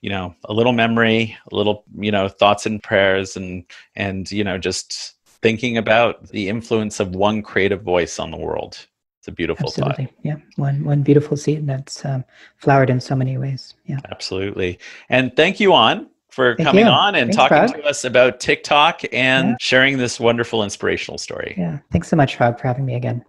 you 0.01 0.09
know, 0.09 0.35
a 0.45 0.53
little 0.53 0.73
memory, 0.73 1.37
a 1.51 1.55
little, 1.55 1.85
you 1.99 2.13
know, 2.13 2.29
thoughts 2.29 2.65
and 2.65 2.83
prayers 2.83 3.37
and, 3.37 3.65
and, 3.97 4.31
you 4.31 4.45
know, 4.45 4.57
just 4.57 5.17
thinking 5.43 5.77
about 5.77 6.29
the 6.29 6.49
influence 6.49 7.01
of 7.01 7.15
one 7.15 7.43
creative 7.43 7.83
voice 7.83 8.19
on 8.19 8.31
the 8.31 8.37
world 8.37 8.87
it's 9.27 9.33
a 9.33 9.35
beautiful 9.35 9.67
Absolutely. 9.67 10.05
thought. 10.07 10.15
Yeah, 10.23 10.37
one 10.55 10.85
one 10.85 11.03
beautiful 11.03 11.37
seed 11.37 11.67
that's 11.67 12.05
um, 12.05 12.25
flowered 12.59 12.91
in 12.91 13.01
so 13.01 13.17
many 13.17 13.37
ways. 13.37 13.75
Yeah, 13.87 13.99
absolutely. 14.09 14.79
And 15.09 15.35
thank 15.35 15.59
you, 15.59 15.75
on 15.75 16.09
for 16.29 16.55
thank 16.55 16.69
coming 16.69 16.87
you. 16.87 16.93
on 16.93 17.17
and 17.17 17.35
thanks, 17.35 17.37
talking 17.37 17.83
to 17.83 17.89
us 17.89 18.05
about 18.05 18.39
TikTok 18.39 19.03
and 19.13 19.49
yeah. 19.49 19.57
sharing 19.59 19.99
this 19.99 20.21
wonderful 20.21 20.63
inspirational 20.63 21.19
story. 21.19 21.57
Yeah, 21.59 21.79
thanks 21.91 22.07
so 22.07 22.17
much, 22.17 22.39
Hrag, 22.39 22.61
for 22.61 22.69
having 22.69 22.87
me 22.87 22.95
again. 22.95 23.25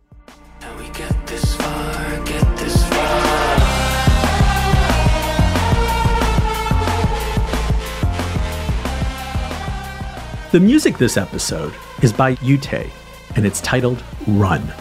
The 10.51 10.59
music 10.59 10.99
this 10.99 11.17
episode 11.17 11.73
is 12.03 12.13
by 12.13 12.35
Yute, 12.35 12.87
and 13.35 13.47
it's 13.47 13.61
titled 13.61 14.03
Run. 14.27 14.71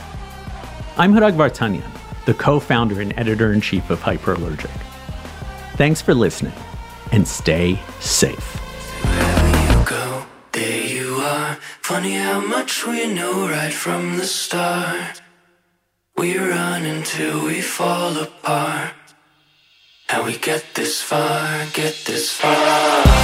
I'm 0.98 1.12
Hrag 1.12 1.34
Vartanian, 1.34 1.84
the 2.24 2.32
co 2.32 2.58
founder 2.58 3.02
and 3.02 3.12
editor 3.18 3.52
in 3.52 3.60
chief 3.60 3.90
of 3.90 4.00
Hyperallergic. 4.00 4.70
Thanks 5.76 6.00
for 6.00 6.14
listening 6.14 6.54
and 7.12 7.28
stay 7.28 7.78
safe. 8.00 8.56
Wherever 9.04 9.72
you 9.72 9.84
go, 9.84 10.26
there 10.52 10.86
you 10.86 11.16
are. 11.16 11.58
Funny 11.82 12.14
how 12.14 12.40
much 12.40 12.86
we 12.86 13.12
know 13.12 13.46
right 13.46 13.74
from 13.74 14.16
the 14.16 14.24
start. 14.24 15.20
We 16.16 16.38
run 16.38 16.86
until 16.86 17.44
we 17.44 17.60
fall 17.60 18.16
apart. 18.16 18.94
We 20.24 20.38
get 20.38 20.64
this 20.74 21.02
far, 21.02 21.66
get 21.74 21.94
this 22.06 22.32
far. 22.32 23.15